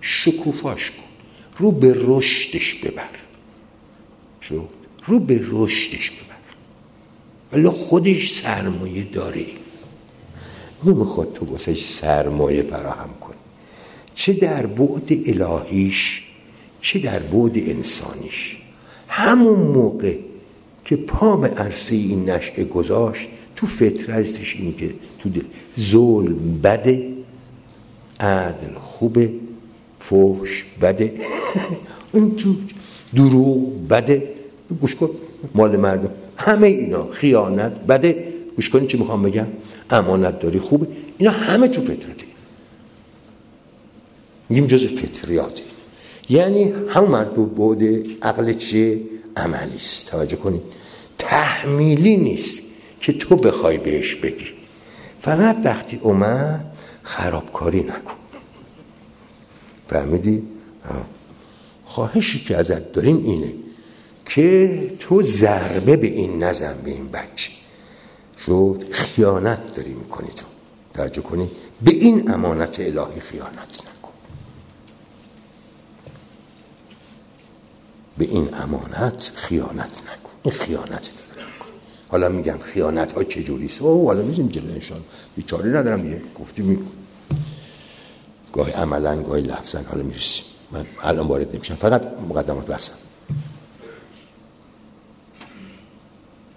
شکوفاش 0.00 0.90
کن. 0.90 1.04
رو 1.58 1.70
به 1.72 1.94
رشدش 1.98 2.74
ببر. 2.74 3.10
شد؟ 4.42 4.68
رو 5.06 5.20
به 5.20 5.40
رشدش 5.50 6.10
ببر. 6.10 6.34
ولی 7.52 7.68
خودش 7.68 8.40
سرمایه 8.40 9.02
داره 9.02 9.46
نمی‌خواد 10.84 11.32
تو 11.32 11.46
واسه 11.46 11.74
سرمایه 11.74 12.62
فراهم 12.62 13.10
کنی. 13.20 13.43
چه 14.14 14.32
در 14.32 14.66
بعد 14.66 15.12
الهیش 15.26 16.22
چه 16.82 16.98
در 16.98 17.18
بعد 17.18 17.52
انسانیش. 17.56 18.56
همون 19.08 19.58
موقع 19.58 20.14
که 20.84 20.96
پا 20.96 21.36
به 21.36 21.48
عرصه 21.48 21.94
این 21.94 22.30
نشعه 22.30 22.64
گذاشت 22.64 23.28
تو 23.56 23.66
فطرتش 23.66 24.56
اینی 24.56 24.72
که 24.72 24.90
تو 25.18 25.30
ظلم 25.80 26.60
بده 26.62 27.08
عدل 28.20 28.74
خوبه 28.82 29.30
فوش 30.00 30.64
بده 30.82 31.12
اون 32.12 32.36
تو 32.36 32.54
دروغ 33.14 33.88
بده. 33.88 34.22
گوش 34.80 34.94
کن 34.94 35.10
مال 35.54 35.76
مردم. 35.76 36.10
همه 36.36 36.66
اینا 36.66 37.08
خیانت 37.10 37.72
بده. 37.72 38.32
گوش 38.56 38.70
کنید 38.70 38.88
چی 38.88 38.98
می‌خوام 38.98 39.22
بگم؟ 39.22 39.46
امانت 39.90 40.40
داری 40.40 40.58
خوبه. 40.58 40.86
اینا 41.18 41.32
همه 41.32 41.68
تو 41.68 41.80
فطرته. 41.80 42.23
میگیم 44.48 44.66
جز 44.66 44.86
فطریاته 44.86 45.62
یعنی 46.28 46.72
همون 46.88 47.10
مربوط 47.10 47.50
بوده 47.50 48.02
عقل 48.22 48.52
چیه؟ 48.52 49.00
عملی 49.36 49.74
است 49.74 50.10
توجه 50.10 50.36
کنید. 50.36 50.62
تحمیلی 51.18 52.16
نیست 52.16 52.58
که 53.00 53.12
تو 53.12 53.36
بخوای 53.36 53.78
بهش 53.78 54.14
بگی. 54.14 54.46
فقط 55.20 55.56
وقتی 55.64 56.00
اومد 56.02 56.64
خرابکاری 57.02 57.80
نکن. 57.80 58.14
فهمیدی؟ 59.88 60.42
خواهشی 61.84 62.44
که 62.44 62.56
ازت 62.56 62.92
داریم 62.92 63.24
اینه 63.24 63.52
که 64.26 64.90
تو 65.00 65.22
ضربه 65.22 65.96
به 65.96 66.06
این 66.06 66.42
نزن 66.42 66.74
به 66.84 66.90
این 66.90 67.08
بچه. 67.08 67.50
شد 68.46 68.84
خیانت 68.90 69.74
داری 69.76 69.92
می‌کنی 69.92 70.28
تو. 70.28 70.44
توجه 70.94 71.22
کنی؟ 71.22 71.50
به 71.82 71.90
این 71.90 72.30
امانت 72.30 72.80
الهی 72.80 73.20
خیانت 73.20 73.80
نکن 73.80 73.93
به 78.18 78.24
این 78.24 78.54
امانت 78.54 79.32
خیانت 79.36 79.76
نکن. 79.80 80.30
این 80.42 80.54
خیانت 80.54 81.10
حالا 82.08 82.28
میگم 82.28 82.58
خیانت 82.58 83.12
ها 83.12 83.24
چجوری 83.24 83.70
او 83.80 84.06
حالا 84.06 84.22
میزیم 84.22 84.48
جلو 84.48 84.72
انشان 84.72 85.00
بیچاری 85.36 85.70
ندارم 85.70 86.10
یه 86.10 86.22
گفتی 86.40 86.62
میکن 86.62 86.90
گاهی 88.52 88.72
عملا 88.72 89.22
گاهی 89.22 89.42
لفظا. 89.42 89.80
حالا 89.90 90.02
می‌رسیم. 90.02 90.44
من 90.72 90.86
الان 91.02 91.26
وارد 91.26 91.54
نمیشم. 91.56 91.74
فقط 91.74 92.02
مقدمات 92.28 92.66
بحثم. 92.66 92.94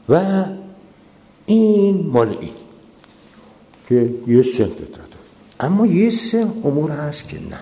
و 0.09 0.45
این 1.45 2.07
مال 2.07 2.37
این 2.41 2.53
که 3.89 4.13
یه 4.27 4.41
سن 4.41 4.65
فطرت 4.65 5.07
اما 5.59 5.87
یه 5.87 6.09
سن 6.09 6.53
امور 6.63 6.91
هست 6.91 7.29
که 7.29 7.39
نه. 7.39 7.59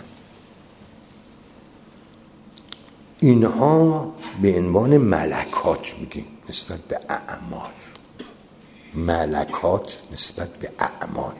اینها 3.26 4.14
به 4.42 4.58
عنوان 4.58 4.98
ملکات 4.98 5.96
میگیم 6.00 6.26
نسبت 6.50 6.80
به 6.80 7.00
اعمال. 7.10 7.70
ملکات 8.94 10.00
نسبت 10.14 10.50
به 10.50 10.70
اعمال. 10.80 11.34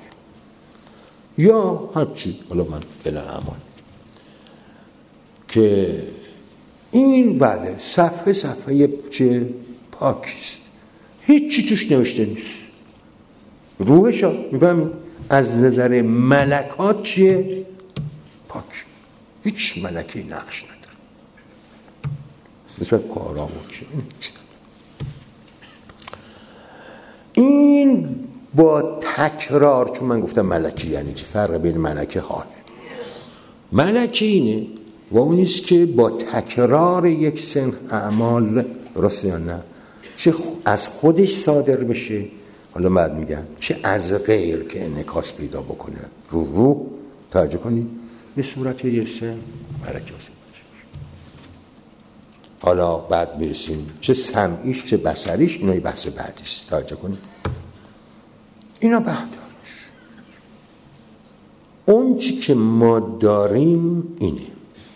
یا 1.38 1.89
هرچی 1.95 2.39
حالا 2.50 2.63
من 2.63 2.82
فعلا 3.04 3.21
اعمال. 3.21 3.58
که 5.48 6.04
این 6.91 7.38
بله 7.38 7.76
صفحه 7.78 8.34
صفحه 8.34 8.89
چه 9.12 9.50
پاکیست 9.91 10.58
هیچی 11.21 11.69
توش 11.69 11.91
نوشته 11.91 12.26
نیست. 12.26 12.60
روحش 13.80 14.24
ها 14.24 14.34
می‌فهمی؟ 14.52 14.91
از 15.30 15.58
نظر 15.58 16.02
ملکات 16.02 17.04
چیه؟ 17.04 17.65
پاک. 18.50 18.86
هیچ 19.43 19.78
ملکی 19.84 20.24
نقش 20.24 20.63
نداره. 20.63 20.74
مثل 22.81 22.97
کارا 22.97 23.49
این 27.33 28.09
با 28.55 28.99
تکرار 29.01 29.89
چون 29.89 30.07
من 30.07 30.19
گفتم 30.19 30.41
ملکی 30.41 30.88
یعنی 30.88 31.13
چه 31.13 31.25
فرق 31.25 31.57
بین 31.57 31.77
ملکه 31.77 32.19
حال. 32.19 32.45
ملکی 33.71 34.25
اینه 34.25 34.67
و 35.11 35.17
اون 35.17 35.45
که 35.45 35.85
با 35.85 36.09
تکرار 36.09 37.05
یک 37.05 37.43
سن 37.43 37.73
اعمال 37.91 38.65
درست 38.95 39.25
یا 39.25 39.38
نه 39.38 39.59
چه 40.17 40.33
از 40.65 40.88
خودش 40.88 41.35
صادر 41.35 41.75
بشه. 41.75 42.25
حالا 42.73 42.89
بعد 42.89 43.15
میگم 43.15 43.43
چه 43.59 43.79
از 43.83 44.13
غیر 44.13 44.63
که 44.63 44.85
انکاس 44.85 45.38
پیدا 45.38 45.61
بکنه. 45.61 45.95
رو 46.31 46.45
رو 46.55 46.85
توجه 47.31 47.57
کنید. 47.57 47.88
به 48.35 48.43
صورت 48.43 48.85
یه 48.85 49.05
سن 49.19 49.38
ملکی 49.88 50.13
حالا 52.65 52.97
بعد 52.97 53.38
می‌رسیم. 53.38 53.88
چه 54.01 54.13
سمعیش 54.13 54.86
چه 54.86 54.97
بسریش 54.97 55.58
اینا 55.58 55.73
بحث 55.73 56.08
بعدیست. 56.08 56.67
توجه 56.69 56.95
کنید. 56.95 57.17
اینا 58.80 58.99
بعدش 58.99 59.38
اون 61.86 62.17
چی 62.17 62.39
که 62.39 62.54
ما 62.54 62.99
داریم 62.99 64.15
اینه 64.19 64.47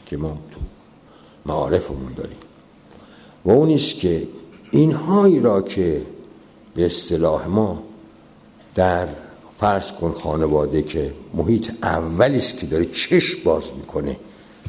که 0.06 0.18
ما 0.18 0.30
تو 0.30 0.62
معارفمون 1.46 2.14
داریم. 2.14 2.38
و 3.46 3.52
اون 3.52 3.78
که 3.78 4.28
اینهایی 4.72 5.40
را 5.40 5.62
که 5.62 6.02
به 6.76 6.86
اصطلاح 6.86 7.48
ما 7.48 7.84
در 8.76 9.08
فرض 9.60 9.92
کن 9.92 10.12
خانواده 10.12 10.82
که 10.82 11.14
محیط 11.34 11.72
اولی 11.84 12.38
است 12.38 12.60
که 12.60 12.66
داره 12.66 12.86
چشم 12.86 13.44
باز 13.44 13.64
می‌کنه 13.78 14.18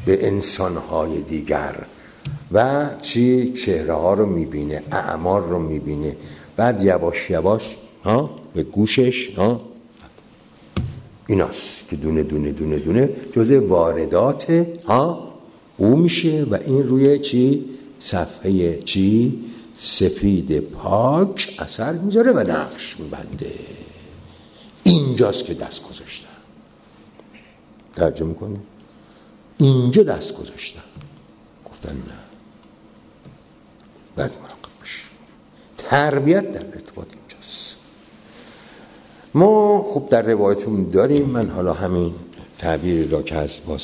به 0.05 0.27
انسانهای 0.27 1.21
دیگر 1.21 1.75
و 2.53 2.89
چی 3.01 3.53
چهره 3.53 3.93
ها 3.93 4.13
رو 4.13 4.25
می‌بینه 4.25 4.83
اعمار 4.91 5.41
رو 5.47 5.59
می‌بینه. 5.59 6.15
بعد 6.55 6.83
یواش 6.83 7.29
یواش 7.29 7.75
ها 8.03 8.29
به 8.53 8.63
گوشش 8.63 9.33
ها 9.35 9.61
ایناست 11.27 11.89
که 11.89 11.95
دونه 11.95 12.23
دونه 12.23 12.51
دونه 12.51 12.79
دونه 12.79 13.09
جزء 13.33 13.59
واردات 13.59 14.65
ها 14.87 15.31
او 15.77 15.95
میشه 15.95 16.43
و 16.43 16.57
این 16.65 16.83
روی 16.83 17.19
چی؟ 17.19 17.65
صفحه 17.99 18.81
چی؟ 18.81 19.43
سفید 19.83 20.59
پاک 20.59 21.55
اثر 21.59 21.93
می‌ذاره 21.93 22.31
و 22.31 22.39
نقش 22.39 22.99
میبنده. 22.99 23.53
اینجاست 24.83 25.45
که 25.45 25.53
دست 25.53 25.83
گذاشتن 25.83 26.27
ترجمه 27.95 28.29
می‌کنه 28.29 28.59
اینجا 29.57 30.03
دست 30.03 30.37
گذاشتن 30.37 30.81
گفتن 31.65 31.95
نه. 31.95 32.20
بعد 34.15 34.31
مراقب 34.31 34.79
باش 34.79 35.05
تربیت 35.77 36.51
در 36.53 36.65
ارتباط 36.65 37.07
اینجاست. 37.13 37.75
ما 39.33 39.81
خوب 39.81 40.09
در 40.09 40.21
روایتون 40.21 40.89
داریم 40.89 41.25
من 41.25 41.49
حالا 41.49 41.73
همین 41.73 42.13
تعبیر 42.57 43.07
را 43.07 43.21
که 43.21 43.35
از 43.35 43.49
باز 43.67 43.81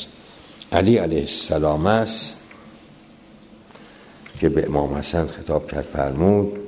علی 0.72 0.96
علیه 0.96 1.20
السلام 1.20 1.86
است 1.86 2.44
که 4.40 4.48
به 4.48 4.66
امام 4.66 4.94
حسن 4.94 5.26
خطاب 5.26 5.70
کرد 5.70 5.84
فرمود 5.84 6.58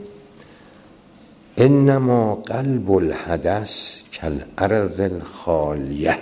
انما 1.57 2.35
قلب 2.35 2.91
الحدث 2.91 4.03
کل 4.13 4.41
ارض 4.59 5.01
الخالیه. 5.01 6.19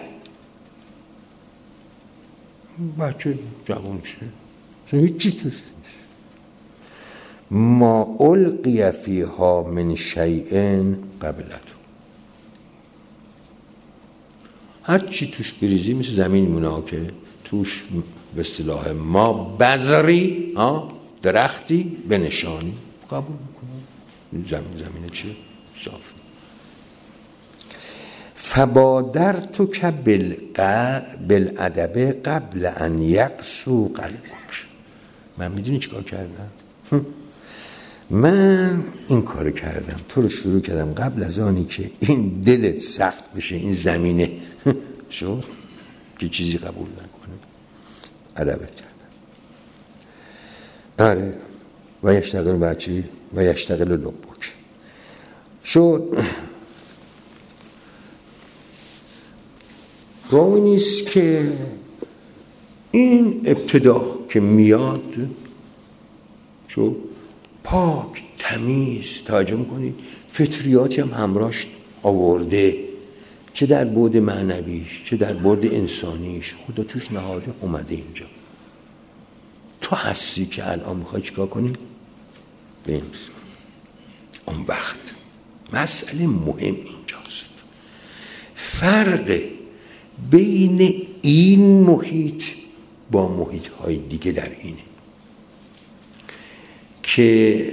بچه 2.99 3.39
جوان 3.65 4.03
شه. 4.05 4.27
هیچی 4.97 5.33
توش. 5.33 5.53
ما 7.51 8.17
القی 8.21 8.91
فیها 8.91 9.63
من 9.63 9.97
شیئن 9.97 10.99
قبلتو 11.23 11.75
هر 14.83 14.99
چی 14.99 15.31
توش 15.31 15.53
بریزی 15.53 15.95
مثل 15.95 16.13
زمین 16.13 16.49
مونه 16.49 16.83
که 16.87 17.11
توش 17.45 17.83
به 18.35 18.41
اصطلاح 18.41 18.91
ما 18.91 19.33
بذری 19.33 20.55
درختی 21.23 21.97
به 22.09 22.19
نشانی 22.19 22.75
قبول 23.11 23.37
می‌کنم. 23.49 24.49
زمین 24.51 24.77
زمین 24.79 25.11
چه؟ 25.13 25.29
صاف. 25.85 26.13
فبادر 28.35 29.33
تو 29.33 29.67
که 29.67 29.91
بالعدبه 31.29 32.13
قبل 32.13 32.71
ان 32.77 33.03
یقسو 33.03 33.89
قلبک. 33.89 34.67
من 35.39 35.53
می‌دونی 35.53 35.79
چیکار 35.79 36.03
کردم؟ 36.03 36.51
من 38.11 38.85
این 39.09 39.23
کار 39.23 39.51
کردم 39.51 39.97
تو 40.09 40.23
رو 40.23 40.29
شروع 40.29 40.61
کردم 40.61 40.93
قبل 40.93 41.23
از 41.23 41.39
آنی 41.39 41.65
که 41.65 41.91
این 42.01 42.43
دلت 42.43 42.79
سخت 42.79 43.35
بشه 43.35 43.57
این 43.57 43.73
زمینه. 43.73 44.31
شد 45.11 45.45
که 46.19 46.29
چیزی 46.29 46.59
قبول 46.59 46.89
نکنه. 46.89 47.35
ادبت 48.37 48.71
کردم. 48.75 48.89
آره 50.99 51.35
و 52.03 52.15
یشتغل 52.15 52.57
بچی 52.57 53.05
و 53.35 53.45
یشتغل 53.45 53.93
لبک 53.93 54.53
شد 55.65 56.25
راوی 60.31 60.61
نیست 60.61 61.11
که 61.11 61.53
این 62.91 63.43
ابتدا 63.45 64.19
که 64.29 64.41
میاد 64.41 65.15
شد 66.69 66.97
پاک 67.65 68.23
تمیز 68.39 69.05
توجه 69.25 69.57
می‌کنید 69.57 69.95
فطریاتی 70.33 71.01
هم 71.01 71.11
همراش 71.11 71.67
آورده 72.03 72.89
چه 73.55 73.67
در 73.67 73.85
بود 73.85 74.17
معنویش 74.17 75.03
چه 75.05 75.17
در 75.17 75.33
بود 75.33 75.75
انسانیش. 75.75 76.55
خدا 76.67 76.83
توش 76.83 77.13
نهاده 77.13 77.53
اومده 77.61 77.95
اینجا. 77.95 78.27
تو 79.81 79.97
هستی 79.97 80.47
که 80.47 80.71
الان 80.71 80.97
می‌خوای 80.97 81.23
چیکار 81.23 81.47
کنی؟ 81.47 81.73
بین 82.87 83.03
اون 84.47 84.65
وقت 84.69 84.99
مسئله 85.73 86.27
مهم 86.27 86.75
اینجاست. 86.75 87.51
فرق 88.57 89.41
بین 90.31 91.07
این 91.23 91.81
محیط 91.81 92.45
با 93.11 93.29
محیط 93.29 93.69
های 93.69 93.97
دیگه 93.97 94.33
در 94.33 94.51
اینه. 94.61 94.88
که 97.15 97.65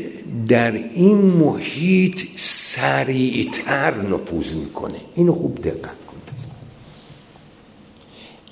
در 0.48 0.72
این 0.72 1.18
محیط 1.18 2.22
سریعتر 2.38 4.02
نفوذ 4.02 4.56
می‌کنه. 4.56 5.00
اینو 5.16 5.34
خوب 5.34 5.62
دقت 5.62 5.82
کنید. 5.82 6.46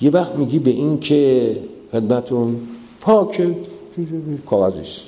یه 0.00 0.10
وقت 0.10 0.34
میگی 0.34 0.58
به 0.58 0.70
این 0.70 1.00
که 1.00 1.56
خدمتون 1.92 2.68
پاک 3.00 3.54
کاغذش. 4.46 5.04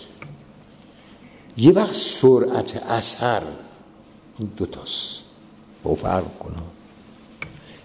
یه 1.57 1.73
وقت 1.73 1.95
سرعت 1.95 2.77
اثر 2.77 3.43
این 4.39 4.51
دوتاست. 4.57 5.23
با 5.83 5.95
فرق 5.95 6.39
کنم. 6.39 6.63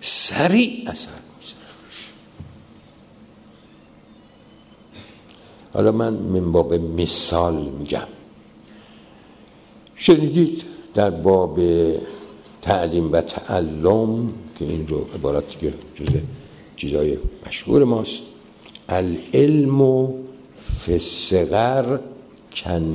سریع 0.02 0.90
اثر. 0.90 1.21
حالا 5.74 5.92
من 5.92 6.14
من 6.14 6.52
باب 6.52 6.74
مثال 6.74 7.56
میگم. 7.80 8.08
شنیدید 9.96 10.64
در 10.94 11.10
باب 11.10 11.60
تعلیم 12.62 13.12
و 13.12 13.22
تعلم 13.22 14.34
که 14.60 14.66
این 14.66 14.88
رو 14.88 15.06
عبارت 15.16 15.60
که 15.60 15.74
جزء 15.96 16.20
چیزای 16.76 17.18
مشهور 17.48 17.84
ماست. 17.84 18.24
العلم 18.90 20.08
فی 20.80 20.94
الصغر 20.94 22.00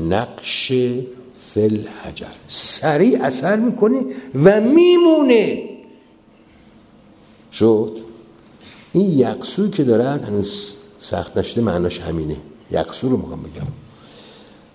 نقش 0.09 0.73
فل 1.55 1.87
حجر 2.03 2.27
سریع 2.49 3.23
اثر 3.23 3.57
می‌کنه 3.57 4.05
و 4.45 4.61
میمونه. 4.61 5.69
شد. 7.53 7.97
این 8.93 9.19
یقصوی 9.19 9.71
که 9.71 9.85
دارن 9.85 10.19
هنوز 10.19 10.77
سخت 11.01 11.39
نشده 11.39 11.61
معناش 11.61 12.01
همینه. 12.01 12.37
یقصو 12.71 13.09
رو 13.09 13.17
می‌خوام 13.17 13.43
بگم. 13.43 13.67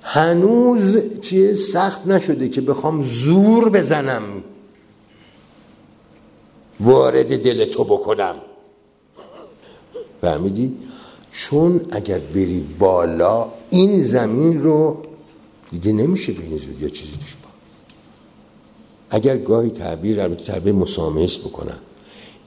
هنوز 0.04 0.98
چیه 1.22 1.56
سخت 1.56 2.08
نشده 2.08 2.50
که 2.50 2.62
بخوام 2.62 3.04
زور 3.04 3.70
بزنم. 3.70 4.24
وارد 6.80 7.44
دل 7.44 7.66
تو 7.66 7.84
بکنم. 7.84 8.36
فهمیدی؟ 10.22 10.78
چون 11.32 11.82
اگر 11.92 12.20
بری 12.20 12.66
بالا 12.80 13.48
این 13.70 14.02
زمین 14.02 14.64
رو 14.64 14.98
دیگه 15.72 15.92
نمیشه 15.92 16.34
به 16.34 16.44
این 16.44 16.58
زود 16.58 16.82
یا 16.82 16.90
چیزی 16.90 17.12
توش 17.12 17.36
با 17.44 17.50
اگر 19.10 19.38
گاهی 19.38 19.70
تعبیر 19.70 20.22
البته 20.22 20.44
تعبیر 20.44 20.74
مسامحه 20.74 21.28
بکنم 21.46 21.78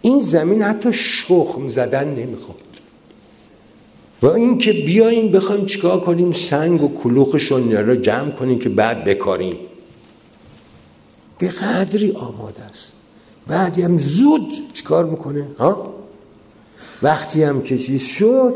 این 0.03 0.21
زمین 0.21 0.63
حتی 0.63 0.93
شخم 0.93 1.69
زدن 1.69 2.09
نمی‌خواد. 2.09 2.61
و 4.23 4.27
اینکه 4.27 4.73
بیایم 4.73 5.33
بخوایم 5.33 5.67
چیکار 5.67 6.01
کنیم 6.01 6.33
سنگ 6.33 6.83
و 6.83 6.95
کلوخ 7.03 7.35
رو 7.59 7.97
جمع 7.97 8.31
کنیم 8.31 8.59
که 8.59 8.69
بعد 8.69 9.05
بکاریم. 9.05 9.57
به 11.39 11.49
قدری 11.49 12.13
آماده 12.13 12.63
است. 12.63 12.93
بعدی 13.47 13.83
هم 13.83 13.99
زود 13.99 14.53
چیکار 14.75 15.05
می‌کنه؟ 15.05 15.47
ها؟ 15.59 15.95
وقتی 17.03 17.43
هم 17.43 17.63
که 17.63 17.79
چیز 17.79 18.03
شد 18.03 18.55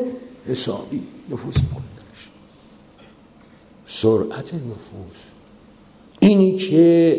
حسابی 0.48 1.02
نفوذ 1.30 1.54
می‌کنه. 1.56 1.84
سرعت 3.88 4.54
نفوذ. 4.54 5.18
اینی 6.20 6.56
که 6.58 7.16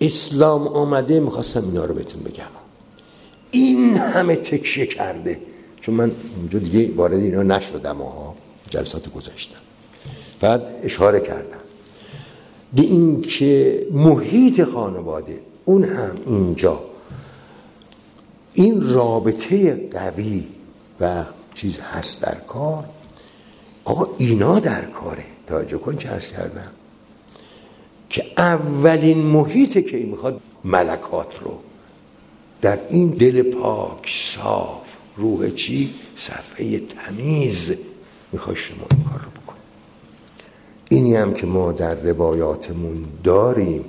اسلام 0.00 0.68
آمده 0.68 1.20
می‌خواستم 1.20 1.64
اینا 1.64 1.84
رو 1.84 1.94
بهتون 1.94 2.22
بگم. 2.22 2.44
این 3.50 3.96
همه 3.96 4.36
تکیه 4.36 4.86
کرده. 4.86 5.40
چون 5.80 5.94
من 5.94 6.12
اونجا 6.36 6.58
دیگه 6.58 6.94
وارد 6.94 7.12
اینا 7.12 7.42
نشدم 7.42 7.96
ها 7.96 8.34
جلسات 8.70 9.12
گذاشتم. 9.12 9.58
بعد 10.40 10.80
اشاره 10.82 11.20
کردم. 11.20 11.56
به 12.74 12.82
اینکه 12.82 13.82
محیط 13.92 14.64
خانواده 14.64 15.40
اون 15.64 15.84
هم 15.84 16.16
اینجا. 16.26 16.80
این 18.52 18.94
رابطه 18.94 19.88
قوی 19.92 20.44
و 21.00 21.24
چیز 21.54 21.80
هست 21.80 22.22
در 22.22 22.34
کار. 22.34 22.84
آقا 23.84 24.08
اینا 24.18 24.58
در 24.58 24.84
کاره. 24.84 25.24
توجه 25.46 25.78
کن 25.78 25.96
چه 25.96 26.08
کردم. 26.08 26.70
که 28.10 28.24
اولین 28.36 29.18
محیط 29.18 29.86
که 29.86 29.96
می‌خواد 29.96 30.40
ملکات 30.64 31.38
رو 31.40 31.58
در 32.62 32.78
این 32.88 33.10
دل 33.10 33.42
پاک 33.42 34.10
صاف 34.34 34.85
روح 35.16 35.50
چی؟ 35.50 35.94
صفحه 36.16 36.78
تمیز. 36.78 37.74
می‌خوای 38.32 38.56
شما 38.56 38.86
این 38.90 39.04
کار 39.04 39.20
رو 39.20 39.30
بکن 39.30 39.54
اینی 40.88 41.16
هم 41.16 41.34
که 41.34 41.46
ما 41.46 41.72
در 41.72 41.94
روایاتمون 41.94 43.04
داریم. 43.24 43.84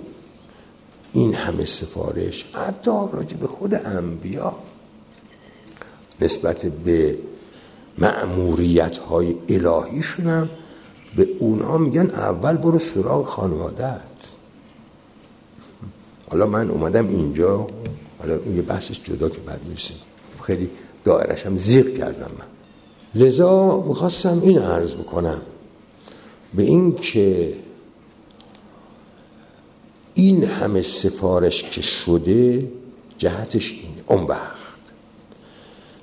این 1.14 1.34
همه 1.34 1.66
سفارش 1.66 2.46
حتی 2.54 2.92
راجع 2.92 3.38
به 3.38 3.48
خود 3.48 3.74
انبیا 3.74 4.56
نسبت 6.22 6.66
به 6.66 7.18
معموریت 7.98 8.98
های 8.98 9.36
الهیشون 9.50 10.26
هم 10.26 10.50
به 11.16 11.28
اونها 11.40 11.78
میگن 11.78 12.10
اول 12.10 12.58
برو 12.58 12.80
سراغ 12.80 13.26
خانوادت 13.26 14.02
حالا 16.32 16.46
من 16.46 16.70
اومدم 16.70 17.08
اینجا. 17.08 17.68
حالا 18.20 18.36
یه 18.36 18.62
بحثش 18.62 19.04
جدا 19.04 19.30
که 19.30 19.40
بعد 19.40 19.60
می‌رسیم. 19.68 19.98
خیلی 20.42 20.70
دائرش 21.08 21.46
هم 21.46 21.58
زیق 21.58 21.98
کردم 21.98 22.32
من. 22.40 22.46
لذا 23.22 23.82
می‌خواستم 23.88 24.42
این 24.44 24.60
عرض 24.60 24.94
بکنم. 24.94 25.42
به 26.54 26.64
این 26.64 26.96
که 26.96 27.54
این 30.14 30.44
همه 30.44 30.82
سفارش 30.82 31.64
که 31.64 31.82
شده 31.82 32.68
جهتش 33.18 33.72
اینه 33.72 34.04
اون 34.08 34.24
وقت. 34.24 34.58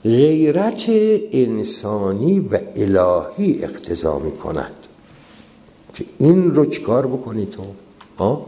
غیرت 0.05 0.85
انسانی 1.33 2.41
و 2.41 2.59
الهی 2.77 3.65
اقتضا 3.65 4.19
می 4.19 4.33
کند 4.33 4.75
که 5.95 6.05
این 6.19 6.55
رو 6.55 6.67
چکار 6.67 7.07
بکنی 7.07 7.47
تو؟ 7.47 7.63
ها؟ 8.19 8.47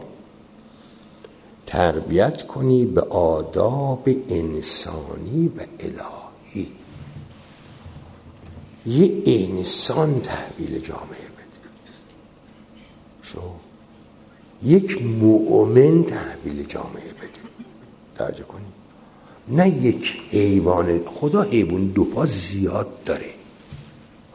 تربیت 1.65 2.47
کنی 2.47 2.85
به 2.85 3.01
آداب 3.01 4.09
انسانی 4.29 5.51
و 5.57 5.61
الهی. 5.79 6.16
یه 8.87 9.23
انسان 9.25 10.21
تحویل 10.21 10.79
جامعه 10.79 11.27
بده. 11.37 11.69
شو. 13.23 13.41
یک 14.63 15.01
مؤمن 15.01 16.03
تحویل 16.03 16.63
جامعه 16.63 17.13
بده. 17.13 17.41
توجه 18.15 18.43
کنی 18.43 18.65
نه 19.47 19.69
یک 19.69 20.21
حیوان. 20.31 21.05
خدا 21.05 21.41
حیوان 21.41 21.87
دو 21.87 22.05
پا 22.05 22.25
زیاد 22.25 23.03
داره. 23.03 23.33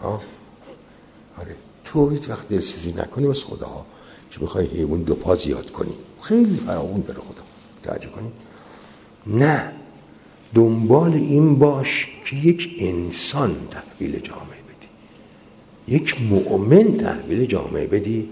ها؟ 0.01 0.21
آره. 1.39 1.57
تو 1.85 2.09
هیچ 2.09 2.29
وقت 2.29 2.49
دلسوزی 2.49 2.93
نکنی 2.93 3.27
بس 3.27 3.45
خدا 3.45 3.67
ها 3.67 3.87
که 4.31 4.39
بخوای 4.39 4.67
حیوان 4.67 5.03
دو 5.03 5.15
پا 5.15 5.35
زیاد 5.37 5.71
کنی. 5.71 5.95
خیلی 6.21 6.57
فراغون 6.57 7.01
داره 7.01 7.21
خدا. 7.21 7.43
توجه 7.83 8.09
کنی 8.09 8.33
نه. 9.27 9.73
دنبال 10.55 11.15
این 11.15 11.59
باش 11.59 12.09
که 12.25 12.37
یک 12.37 12.77
انسان 12.79 13.57
تحویل 13.71 14.19
جامعه 14.19 14.63
بدی. 14.69 14.89
یک 15.89 16.23
مؤمن 16.31 16.97
تحویل 16.97 17.45
جامعه 17.45 17.87
بدی 17.87 18.29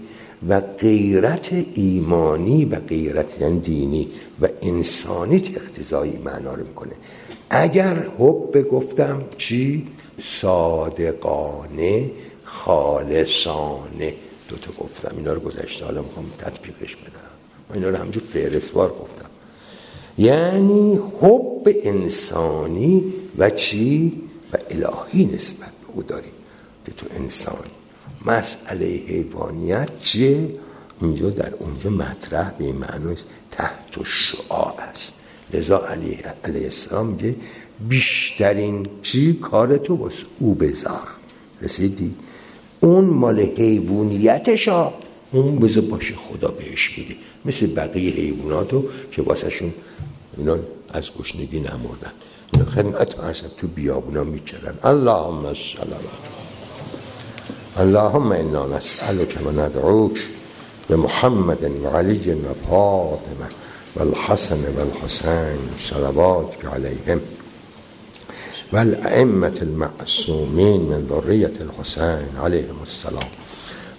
و 0.49 0.61
غیرت 0.61 1.49
ایمانی 1.73 2.65
و 2.65 2.75
غیرت 2.75 3.41
یعنی 3.41 3.59
دینی 3.59 4.07
و 4.41 4.47
انسانیت 4.61 5.57
اختزایی 5.57 6.17
معنا 6.25 6.53
رو 6.53 6.67
می‌کنه. 6.67 6.93
اگر 7.49 7.95
حب 8.19 8.69
گفتم 8.71 9.23
چی؟ 9.37 9.87
صادقانه 10.21 12.11
خالصانه. 12.43 14.13
دوتا 14.47 14.71
گفتم 14.83 15.17
اینا 15.17 15.33
رو 15.33 15.39
گذشته 15.39 15.85
حالا 15.85 16.01
می‌خوام 16.01 16.25
تطبیقش 16.37 16.95
بدم. 16.95 17.73
اینا 17.73 17.89
رو 17.89 17.97
همجور 17.97 18.23
فهرستوار 18.33 18.89
گفتم. 18.89 19.20
یعنی 20.21 20.99
حب 21.21 21.75
انسانی 21.83 23.13
و 23.37 23.49
چی؟ 23.49 24.11
و 24.53 24.57
الهی 24.69 25.25
نسبت 25.25 25.69
به 25.81 25.93
او 25.93 26.03
داری 26.03 26.31
که 26.85 26.91
تو 26.91 27.05
انسانی. 27.15 27.71
مسئله 28.25 28.85
حیوانیت 28.85 29.89
چیه؟ 30.03 30.49
اینجا 31.01 31.29
در 31.29 31.53
اونجا 31.59 31.89
مطرح 31.89 32.51
به 32.57 32.63
این 32.63 32.85
تحت 33.51 34.03
شعاع 34.03 34.75
است. 34.79 35.13
لذا 35.53 35.77
علیه, 35.77 36.17
علیه 36.43 36.63
السلام 36.63 37.07
میگه 37.07 37.35
بیشترین 37.89 38.87
چی؟ 39.01 39.33
کار 39.33 39.77
تو 39.77 39.97
بس 39.97 40.23
او 40.39 40.53
بذار. 40.55 41.07
رسیدی؟ 41.61 42.15
اون 42.79 43.05
مال 43.05 43.39
حیوانیتش 43.39 44.67
ها 44.67 44.93
اون 45.31 45.55
بذار 45.55 45.83
باشه 45.83 46.15
خدا 46.15 46.47
بهش 46.47 46.97
میده. 46.97 47.15
مثل 47.45 47.67
بقیه 47.67 48.13
حیواناتو 48.13 48.83
که 49.11 49.21
واسه 49.21 49.49
شون 49.49 49.73
اینا 50.37 50.55
از 50.93 51.05
گشنگی 51.19 51.59
نمردن. 51.59 52.13
خدمت 52.75 53.15
تو 53.57 53.67
بیابونا 53.67 54.23
میچرن 54.23 54.75
اللهم 54.83 55.45
السلام 55.45 56.05
اللهم 57.79 58.31
انا 58.31 58.77
نسألك 58.77 59.37
وندعوك 59.45 60.17
بمحمد 60.89 61.71
وعلي 61.83 62.35
وفاطمة 62.45 63.47
والحسن 63.95 64.63
والحسين 64.77 65.59
صلواتك 65.79 66.65
عليهم 66.65 67.19
والأئمة 68.73 69.57
المعصومين 69.61 70.81
من 70.81 71.07
ذرية 71.09 71.53
الحسين 71.61 72.27
عليهم 72.43 72.77
السلام. 72.83 73.29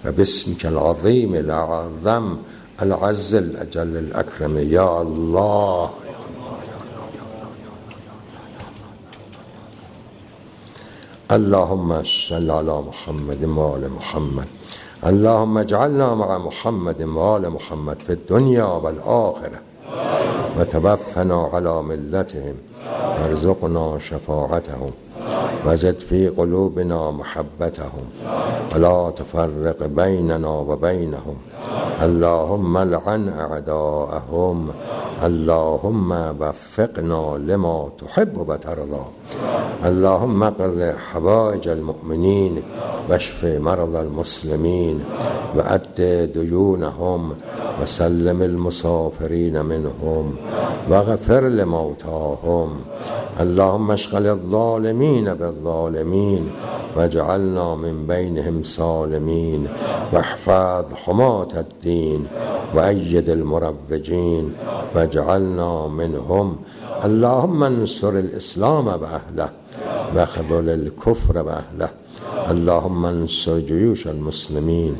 وباسمك 0.05 0.65
العظيم 0.65 1.35
الأعظم 1.35 2.37
العز 2.81 3.35
الأجل 3.35 3.97
الأكرم 3.97 4.57
يا 4.57 5.01
الله 5.01 5.89
اللهم 11.31 12.03
صل 12.03 12.51
على 12.51 12.81
محمد 12.81 13.43
وآل 13.45 13.91
محمد. 13.91 14.47
اللهم 15.05 15.57
اجعلنا 15.57 16.15
مع 16.15 16.37
محمد 16.37 17.01
وآل 17.01 17.49
محمد 17.49 17.97
في 18.07 18.13
الدنيا 18.13 18.63
والآخرة 18.63 19.59
وتوفنا 20.59 21.49
على 21.53 21.81
ملتهم. 21.81 22.55
وارزقنا 23.21 23.99
شفاعتهم. 23.99 24.91
وزد 25.65 25.99
في 25.99 26.29
قلوبنا 26.29 27.11
محبتهم 27.11 28.05
ولا 28.75 29.11
تفرق 29.15 29.85
بيننا 29.85 30.47
وبينهم 30.47 31.35
اللهم 32.03 32.77
لعن 32.77 33.29
أعداءهم 33.29 34.57
اللهم 35.23 36.11
وفقنا 36.39 37.37
لما 37.37 37.89
تحب 38.01 38.37
وترضى 38.37 39.05
اللهم 39.85 40.43
اقض 40.43 40.93
حوائج 41.11 41.67
المؤمنين 41.67 42.53
واشف 43.09 43.45
مرضى 43.45 43.99
المسلمين 43.99 45.03
وأد 45.55 45.97
ديونهم 46.35 47.21
وسلم 47.81 48.41
المسافرين 48.41 49.65
منهم 49.65 50.35
واغفر 50.89 51.43
لموتاهم 51.59 52.69
اللهم 53.39 53.91
اشغل 53.91 54.27
الظالمين 54.27 55.12
بالظالمين 55.21 56.51
واجعلنا 56.95 57.75
من 57.75 58.07
بينهم 58.07 58.63
سالمين 58.63 59.67
واحفظ 60.13 60.93
حماة 60.93 61.47
الدين 61.55 62.27
وأيد 62.75 63.29
المروجين 63.29 64.53
واجعلنا 64.95 65.87
منهم 65.87 66.55
اللهم 67.05 67.63
انصر 67.63 68.09
الإسلام 68.09 68.87
وأهله 68.87 69.49
واخذل 70.15 70.69
الكفر 70.69 71.37
وأهله 71.37 71.89
اللهم 72.51 73.05
انصر 73.05 73.59
جيوش 73.59 74.07
المسلمين 74.07 74.95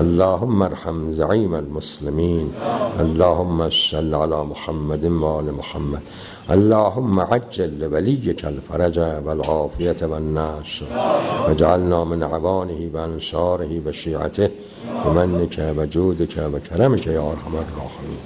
اللهم 0.00 0.62
ارحم 0.62 1.12
زعيم 1.12 1.54
المسلمين 1.54 2.52
اللهم 3.00 3.70
صل 3.70 4.14
على 4.14 4.44
محمد 4.44 5.04
وآل 5.04 5.54
محمد 5.54 6.00
اللهم 6.50 7.20
عجل 7.20 7.78
لوليك 7.80 8.44
الفرج 8.44 8.98
والعافية 8.98 9.96
والنصر 10.02 10.86
واجعلنا 11.46 12.04
من 12.04 12.22
عوانه 12.22 12.90
وأنصاره 12.94 13.82
وشيعته 13.86 14.48
بمنك 15.04 15.74
وجودك 15.78 16.36
وكرمك 16.52 17.06
يا 17.06 17.20
أرحم 17.20 17.54
الراحمين. 17.64 18.22